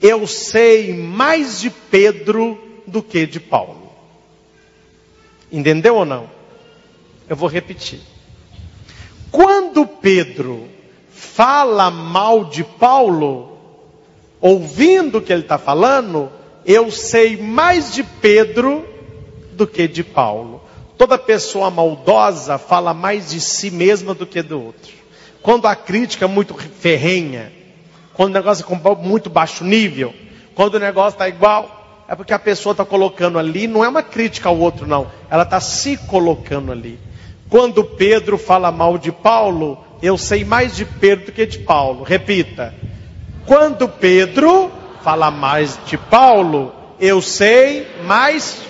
eu 0.00 0.26
sei 0.26 0.94
mais 0.94 1.60
de 1.60 1.70
Pedro 1.70 2.58
do 2.86 3.02
que 3.02 3.26
de 3.26 3.40
Paulo. 3.40 3.90
Entendeu 5.50 5.96
ou 5.96 6.04
não? 6.04 6.28
Eu 7.28 7.34
vou 7.34 7.48
repetir. 7.48 8.00
Quando 9.30 9.86
Pedro 9.86 10.68
fala 11.10 11.90
mal 11.90 12.44
de 12.44 12.62
Paulo, 12.62 13.58
ouvindo 14.40 15.18
o 15.18 15.22
que 15.22 15.32
ele 15.32 15.42
está 15.42 15.58
falando, 15.58 16.30
eu 16.64 16.90
sei 16.90 17.36
mais 17.36 17.92
de 17.92 18.02
Pedro 18.02 18.86
do 19.52 19.66
que 19.66 19.88
de 19.88 20.04
Paulo. 20.04 20.62
Toda 20.96 21.18
pessoa 21.18 21.70
maldosa 21.70 22.58
fala 22.58 22.94
mais 22.94 23.30
de 23.30 23.40
si 23.40 23.70
mesma 23.70 24.14
do 24.14 24.26
que 24.26 24.42
do 24.42 24.62
outro. 24.62 24.92
Quando 25.42 25.66
a 25.66 25.76
crítica 25.76 26.24
é 26.24 26.28
muito 26.28 26.54
ferrenha, 26.54 27.52
quando 28.14 28.30
o 28.30 28.34
negócio 28.34 28.66
é 28.66 28.94
muito 28.96 29.28
baixo 29.28 29.62
nível, 29.62 30.14
quando 30.54 30.76
o 30.76 30.80
negócio 30.80 31.16
está 31.16 31.28
igual, 31.28 32.04
é 32.08 32.14
porque 32.14 32.32
a 32.32 32.38
pessoa 32.38 32.72
está 32.72 32.84
colocando 32.84 33.38
ali, 33.38 33.66
não 33.66 33.84
é 33.84 33.88
uma 33.88 34.02
crítica 34.02 34.48
ao 34.48 34.58
outro, 34.58 34.86
não. 34.86 35.06
Ela 35.30 35.42
está 35.42 35.60
se 35.60 35.96
colocando 35.96 36.72
ali. 36.72 36.98
Quando 37.50 37.84
Pedro 37.84 38.38
fala 38.38 38.72
mal 38.72 38.96
de 38.96 39.12
Paulo, 39.12 39.84
eu 40.02 40.16
sei 40.16 40.44
mais 40.44 40.74
de 40.74 40.84
Pedro 40.84 41.26
do 41.26 41.32
que 41.32 41.46
de 41.46 41.58
Paulo. 41.58 42.02
Repita. 42.02 42.74
Quando 43.44 43.88
Pedro 43.88 44.70
fala 45.02 45.30
mais 45.30 45.78
de 45.86 45.96
Paulo, 45.96 46.72
eu 46.98 47.20
sei 47.22 47.86
mais. 48.04 48.60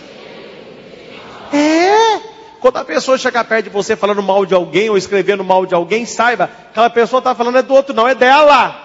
É. 1.53 2.37
Quando 2.61 2.79
a 2.79 2.85
pessoa 2.85 3.19
chegar 3.19 3.45
perto 3.45 3.65
de 3.65 3.71
você 3.71 3.95
falando 3.95 4.23
mal 4.23 4.45
de 4.45 4.55
alguém 4.55 4.91
ou 4.91 4.97
escrevendo 4.97 5.45
mal 5.45 5.67
de 5.67 5.75
alguém, 5.75 6.07
saiba, 6.07 6.51
aquela 6.71 6.91
pessoa 6.91 7.19
está 7.19 7.35
falando 7.35 7.59
é 7.59 7.63
do 7.63 7.75
outro, 7.75 7.95
não, 7.95 8.09
é 8.09 8.15
dela. 8.15 8.83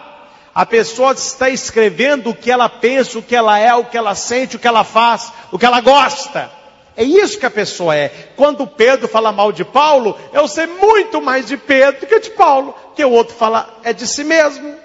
A 0.54 0.66
pessoa 0.66 1.14
está 1.14 1.50
escrevendo 1.50 2.30
o 2.30 2.36
que 2.36 2.52
ela 2.52 2.68
pensa, 2.68 3.18
o 3.18 3.24
que 3.24 3.36
ela 3.36 3.58
é, 3.58 3.74
o 3.74 3.86
que 3.86 3.98
ela 3.98 4.14
sente, 4.14 4.58
o 4.58 4.60
que 4.60 4.68
ela 4.68 4.84
faz, 4.84 5.32
o 5.52 5.58
que 5.58 5.66
ela 5.66 5.80
gosta. 5.80 6.52
É 6.96 7.04
isso 7.04 7.40
que 7.40 7.46
a 7.46 7.52
pessoa 7.52 7.96
é. 7.96 8.10
Quando 8.36 8.68
Pedro 8.68 9.08
fala 9.08 9.32
mal 9.32 9.52
de 9.52 9.64
Paulo, 9.64 10.18
eu 10.34 10.48
sei 10.48 10.68
muito 10.68 11.22
mais 11.22 11.48
de 11.48 11.56
Pedro 11.56 12.02
do 12.02 12.08
que 12.08 12.20
de 12.20 12.32
Paulo, 12.32 12.76
que 12.96 13.04
o 13.04 13.12
outro 13.12 13.34
fala 13.34 13.80
é 13.84 13.94
de 13.94 14.06
si 14.06 14.26
mesmo. 14.26 14.76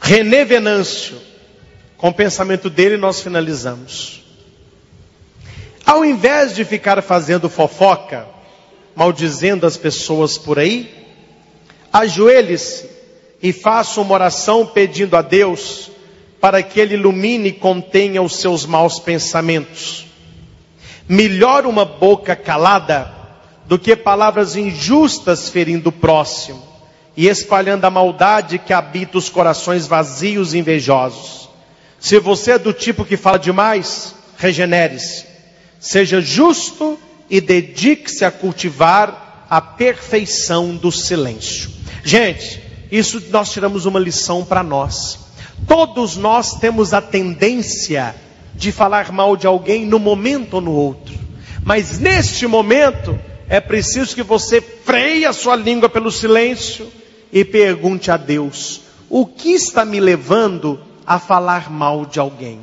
René 0.00 0.44
Venâncio, 0.44 1.20
com 1.98 2.08
o 2.08 2.14
pensamento 2.14 2.70
dele 2.70 2.96
nós 2.96 3.20
finalizamos. 3.20 4.22
Ao 5.84 6.04
invés 6.04 6.54
de 6.54 6.64
ficar 6.64 7.02
fazendo 7.02 7.50
fofoca, 7.50 8.26
maldizendo 8.94 9.66
as 9.66 9.76
pessoas 9.76 10.38
por 10.38 10.58
aí, 10.58 10.94
ajoelhe-se 11.92 12.88
e 13.42 13.52
faça 13.52 14.00
uma 14.00 14.14
oração 14.14 14.64
pedindo 14.64 15.16
a 15.16 15.22
Deus 15.22 15.90
para 16.40 16.62
que 16.62 16.78
Ele 16.78 16.94
ilumine 16.94 17.48
e 17.48 17.52
contenha 17.52 18.22
os 18.22 18.36
seus 18.36 18.64
maus 18.64 19.00
pensamentos. 19.00 20.06
Melhor 21.08 21.66
uma 21.66 21.84
boca 21.84 22.36
calada 22.36 23.12
do 23.66 23.78
que 23.78 23.96
palavras 23.96 24.54
injustas 24.54 25.48
ferindo 25.48 25.88
o 25.88 25.92
próximo 25.92 26.62
e 27.16 27.26
espalhando 27.26 27.84
a 27.86 27.90
maldade 27.90 28.58
que 28.58 28.72
habita 28.72 29.18
os 29.18 29.28
corações 29.28 29.86
vazios 29.86 30.54
e 30.54 30.58
invejosos. 30.58 31.47
Se 32.00 32.18
você 32.18 32.52
é 32.52 32.58
do 32.58 32.72
tipo 32.72 33.04
que 33.04 33.16
fala 33.16 33.38
demais, 33.38 34.14
regenere-se. 34.36 35.24
Seja 35.80 36.20
justo 36.20 36.98
e 37.28 37.40
dedique-se 37.40 38.24
a 38.24 38.30
cultivar 38.30 39.46
a 39.50 39.60
perfeição 39.60 40.76
do 40.76 40.92
silêncio. 40.92 41.70
Gente, 42.04 42.62
isso 42.90 43.22
nós 43.30 43.50
tiramos 43.50 43.84
uma 43.84 43.98
lição 43.98 44.44
para 44.44 44.62
nós. 44.62 45.18
Todos 45.66 46.16
nós 46.16 46.54
temos 46.54 46.94
a 46.94 47.00
tendência 47.00 48.14
de 48.54 48.72
falar 48.72 49.12
mal 49.12 49.36
de 49.36 49.46
alguém 49.46 49.86
no 49.86 49.98
momento 49.98 50.54
ou 50.54 50.60
no 50.60 50.72
outro. 50.72 51.14
Mas 51.64 51.98
neste 51.98 52.46
momento 52.46 53.18
é 53.48 53.60
preciso 53.60 54.14
que 54.14 54.22
você 54.22 54.60
freie 54.60 55.24
a 55.24 55.32
sua 55.32 55.56
língua 55.56 55.88
pelo 55.88 56.10
silêncio 56.10 56.90
e 57.32 57.44
pergunte 57.44 58.10
a 58.10 58.16
Deus: 58.16 58.80
o 59.08 59.26
que 59.26 59.52
está 59.52 59.84
me 59.84 60.00
levando 60.00 60.80
a 61.08 61.18
falar 61.18 61.70
mal 61.70 62.04
de 62.04 62.20
alguém? 62.20 62.60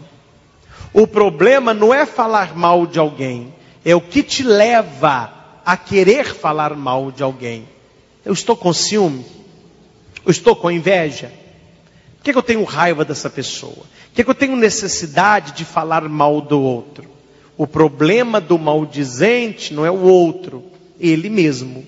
O 0.93 1.07
problema 1.07 1.73
não 1.73 1.91
é 1.91 2.05
falar 2.05 2.55
mal 2.55 2.85
de 2.85 2.99
alguém, 2.99 3.51
é 3.83 3.95
o 3.95 3.99
que 3.99 4.21
te 4.21 4.43
leva 4.43 5.33
a 5.65 5.75
querer 5.75 6.25
falar 6.25 6.75
mal 6.75 7.11
de 7.11 7.23
alguém. 7.23 7.67
Eu 8.23 8.33
estou 8.33 8.55
com 8.55 8.71
ciúme? 8.71 9.25
Eu 10.23 10.29
estou 10.29 10.55
com 10.55 10.69
inveja? 10.69 11.31
Por 12.17 12.23
que, 12.23 12.31
que 12.33 12.37
eu 12.37 12.43
tenho 12.43 12.63
raiva 12.63 13.03
dessa 13.03 13.31
pessoa? 13.31 13.73
Por 13.73 14.13
que, 14.13 14.23
que 14.23 14.29
eu 14.29 14.35
tenho 14.35 14.55
necessidade 14.55 15.53
de 15.53 15.65
falar 15.65 16.07
mal 16.07 16.39
do 16.39 16.61
outro? 16.61 17.09
O 17.57 17.65
problema 17.65 18.39
do 18.39 18.59
maldizente 18.59 19.73
não 19.73 19.85
é 19.85 19.91
o 19.91 20.01
outro, 20.01 20.63
ele 20.99 21.29
mesmo. 21.29 21.83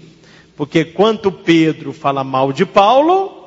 Porque 0.55 0.83
quanto 0.83 1.31
Pedro 1.31 1.93
fala 1.93 2.23
mal 2.23 2.51
de 2.51 2.65
Paulo, 2.65 3.37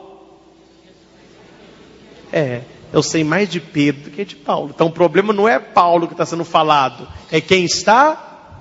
é, 2.33 2.63
eu 2.93 3.03
sei 3.03 3.23
mais 3.23 3.49
de 3.49 3.61
Pedro 3.61 4.05
do 4.05 4.11
que 4.11 4.25
de 4.25 4.37
Paulo. 4.37 4.73
Então 4.75 4.89
o 4.89 4.93
problema 4.93 5.33
não 5.33 5.49
é 5.49 5.59
Paulo 5.59 6.07
que 6.07 6.15
está 6.15 6.27
sendo 6.27 6.45
falado, 6.45 7.07
é 7.31 7.41
quem 7.41 7.65
está. 7.65 8.59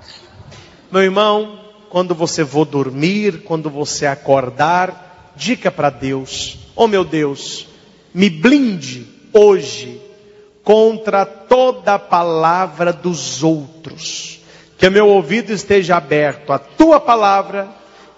Meu 0.90 1.02
irmão, 1.02 1.60
quando 1.88 2.14
você 2.14 2.44
for 2.44 2.64
dormir, 2.64 3.42
quando 3.42 3.68
você 3.68 4.06
acordar, 4.06 5.32
dica 5.36 5.70
para 5.70 5.90
Deus: 5.90 6.58
oh 6.76 6.86
meu 6.86 7.04
Deus, 7.04 7.66
me 8.14 8.30
blinde 8.30 9.06
hoje 9.32 10.00
contra 10.62 11.24
toda 11.24 11.98
palavra 11.98 12.92
dos 12.92 13.42
outros. 13.42 14.40
Que 14.78 14.88
meu 14.88 15.08
ouvido 15.08 15.52
esteja 15.52 15.96
aberto 15.96 16.52
à 16.52 16.58
tua 16.58 16.98
palavra, 16.98 17.68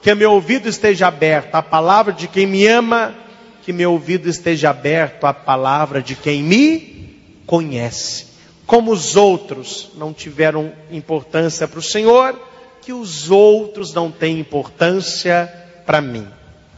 que 0.01 0.15
meu 0.15 0.33
ouvido 0.33 0.69
esteja 0.69 1.09
aberto 1.09 1.55
à 1.55 1.63
palavra 1.63 2.13
de 2.13 2.29
quem 2.29 2.47
me 2.47 2.67
ama, 2.67 3.15
que 3.63 3.73
meu 3.73 3.93
ouvido 3.93 4.29
esteja 4.29 4.71
aberto 4.71 5.25
à 5.25 5.33
palavra 5.33 6.03
de 6.03 6.15
quem 6.15 6.43
me 6.43 7.21
conhece. 7.47 8.27
Como 8.67 8.91
os 8.91 9.17
outros 9.17 9.91
não 9.97 10.13
tiveram 10.13 10.73
importância 10.91 11.69
para 11.69 11.79
o 11.79 11.83
Senhor, 11.83 12.39
que 12.81 12.93
os 12.93 13.31
outros 13.31 13.95
não 13.95 14.11
têm 14.11 14.41
importância 14.41 15.53
para 15.87 16.01
mim. 16.01 16.27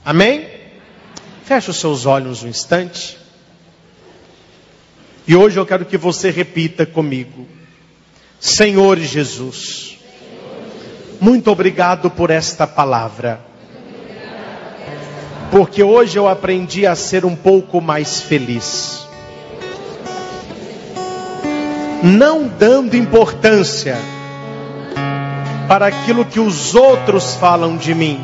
Amém? 0.05 0.47
Feche 1.45 1.71
os 1.71 1.77
seus 1.77 2.05
olhos 2.07 2.43
um 2.43 2.49
instante. 2.49 3.19
E 5.27 5.35
hoje 5.35 5.59
eu 5.59 5.65
quero 5.65 5.87
que 5.87 5.97
você 5.97 6.31
repita 6.31 6.85
comigo: 6.85 7.49
Senhor 8.39 8.99
Jesus, 8.99 9.99
muito 11.21 11.51
obrigado 11.51 12.11
por 12.11 12.31
esta 12.31 12.67
palavra. 12.67 13.54
Porque 15.51 15.83
hoje 15.83 16.19
eu 16.19 16.29
aprendi 16.29 16.87
a 16.87 16.95
ser 16.95 17.25
um 17.25 17.37
pouco 17.37 17.81
mais 17.81 18.21
feliz. 18.21 19.07
Não 22.03 22.47
dando 22.47 22.97
importância 22.97 23.97
para 25.67 25.87
aquilo 25.87 26.25
que 26.25 26.41
os 26.41 26.75
outros 26.75 27.35
falam 27.35 27.77
de 27.77 27.95
mim. 27.95 28.21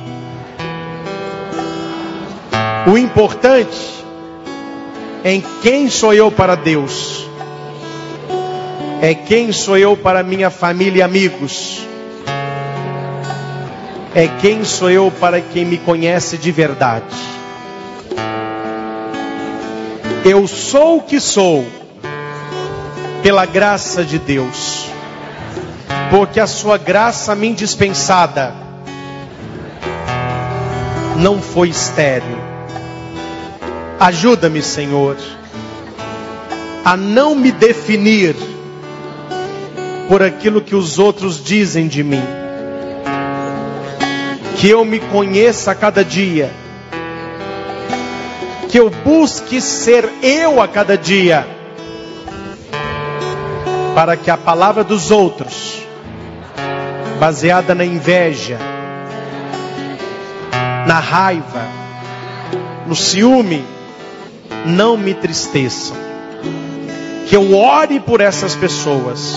O 2.87 2.99
importante 2.99 4.05
em 5.25 5.43
quem 5.63 5.89
sou 5.91 6.15
eu 6.15 6.31
para 6.31 6.55
Deus, 6.55 7.27
é 9.03 9.15
quem 9.15 9.53
sou 9.53 9.77
eu 9.77 9.97
para 9.97 10.23
minha 10.23 10.51
família 10.51 11.01
e 11.01 11.03
amigos, 11.03 11.87
é 14.15 14.29
quem 14.41 14.65
sou 14.65 14.91
eu 14.91 15.11
para 15.21 15.41
quem 15.41 15.65
me 15.65 15.79
conhece 15.79 16.37
de 16.37 16.51
verdade. 16.51 17.05
Eu 20.25 20.47
sou 20.47 20.99
o 20.99 21.03
que 21.03 21.21
sou, 21.21 21.65
pela 23.23 23.47
graça 23.47 24.05
de 24.05 24.19
Deus, 24.19 24.87
porque 26.11 26.41
a 26.41 26.47
Sua 26.47 26.77
graça 26.77 27.35
me 27.35 27.53
dispensada 27.55 28.55
não 31.17 31.41
foi 31.41 31.69
estéril 31.69 32.51
Ajuda-me, 34.01 34.63
Senhor, 34.63 35.15
a 36.83 36.97
não 36.97 37.35
me 37.35 37.53
definir 37.53 38.35
por 40.09 40.23
aquilo 40.23 40.63
que 40.63 40.75
os 40.75 40.99
outros 40.99 41.45
dizem 41.45 41.87
de 41.87 42.03
mim. 42.03 42.40
Que 44.61 44.69
eu 44.69 44.85
me 44.85 45.01
conheça 45.01 45.71
a 45.71 45.75
cada 45.75 46.05
dia. 46.05 46.51
Que 48.69 48.79
eu 48.79 48.91
busque 48.91 49.59
ser 49.59 50.07
eu 50.23 50.61
a 50.61 50.69
cada 50.69 50.99
dia. 50.99 51.47
Para 53.95 54.19
que 54.19 54.31
a 54.31 54.37
palavra 54.37 54.85
dos 54.85 55.11
outros, 55.11 55.83
baseada 57.19 57.75
na 57.75 57.87
inveja, 57.87 58.59
na 60.87 60.99
raiva, 60.99 61.63
no 62.87 62.95
ciúme, 62.95 63.65
não 64.67 64.95
me 64.99 65.15
tristeçam. 65.15 65.97
Que 67.27 67.35
eu 67.35 67.57
ore 67.57 67.99
por 67.99 68.21
essas 68.21 68.55
pessoas 68.55 69.37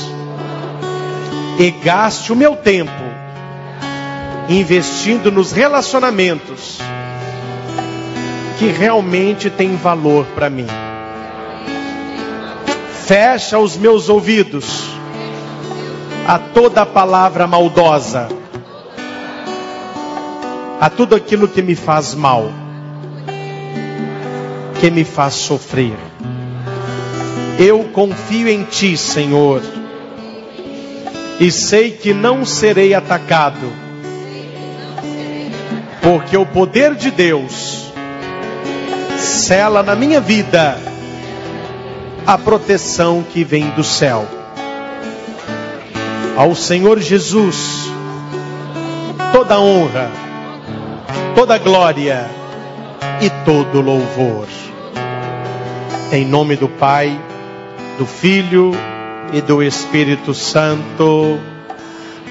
e 1.58 1.72
gaste 1.72 2.34
o 2.34 2.36
meu 2.36 2.58
tempo 2.58 3.03
investindo 4.50 5.32
nos 5.32 5.52
relacionamentos 5.52 6.80
que 8.60 8.68
realmente 8.68 9.50
têm 9.50 9.76
valor 9.76 10.26
para 10.36 10.50
mim. 10.50 10.68
Fecha 13.06 13.58
os 13.60 13.76
meus 13.76 14.10
ouvidos 14.10 14.84
a 16.28 16.40
toda 16.40 16.86
palavra 16.86 17.46
maldosa, 17.48 18.30
a 20.80 20.90
tudo 20.90 21.16
aquilo 21.16 21.48
que 21.48 21.62
me 21.62 21.76
faz 21.76 22.14
mal 22.14 22.50
que 24.84 24.92
me 24.92 25.06
faz 25.06 25.36
sofrer. 25.36 25.96
Eu 27.58 27.86
confio 27.94 28.50
em 28.50 28.66
Ti, 28.66 28.98
Senhor, 28.98 29.62
e 31.40 31.50
sei 31.50 31.92
que 31.92 32.14
não 32.14 32.44
serei 32.46 32.94
atacado, 32.94 33.72
porque 36.24 36.38
o 36.38 36.46
poder 36.46 36.96
de 36.96 37.12
Deus 37.12 37.92
cela 39.18 39.84
na 39.84 39.94
minha 39.94 40.22
vida 40.22 40.78
a 42.26 42.38
proteção 42.38 43.22
que 43.22 43.44
vem 43.44 43.70
do 43.72 43.84
céu. 43.84 44.26
Ao 46.38 46.56
Senhor 46.56 47.00
Jesus, 47.00 47.92
toda 49.34 49.60
honra, 49.60 50.10
toda 51.36 51.58
glória 51.58 52.30
e 53.22 53.30
todo 53.44 53.82
louvor. 53.82 54.48
Em 56.12 56.26
nome 56.26 56.56
do 56.56 56.70
Pai, 56.70 57.20
do 57.98 58.06
Filho 58.06 58.72
e 59.34 59.42
do 59.42 59.62
Espírito 59.62 60.34
Santo. 60.34 61.53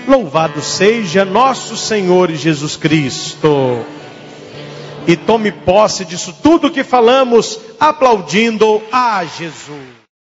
Louvado 0.07 0.61
seja 0.61 1.25
nosso 1.25 1.77
Senhor 1.77 2.31
Jesus 2.33 2.77
Cristo. 2.77 3.85
E 5.07 5.17
tome 5.17 5.51
posse 5.51 6.05
disso 6.05 6.35
tudo 6.43 6.71
que 6.71 6.85
falamos, 6.85 7.59
aplaudindo 7.81 8.81
a 8.93 9.25
Jesus. 9.25 9.92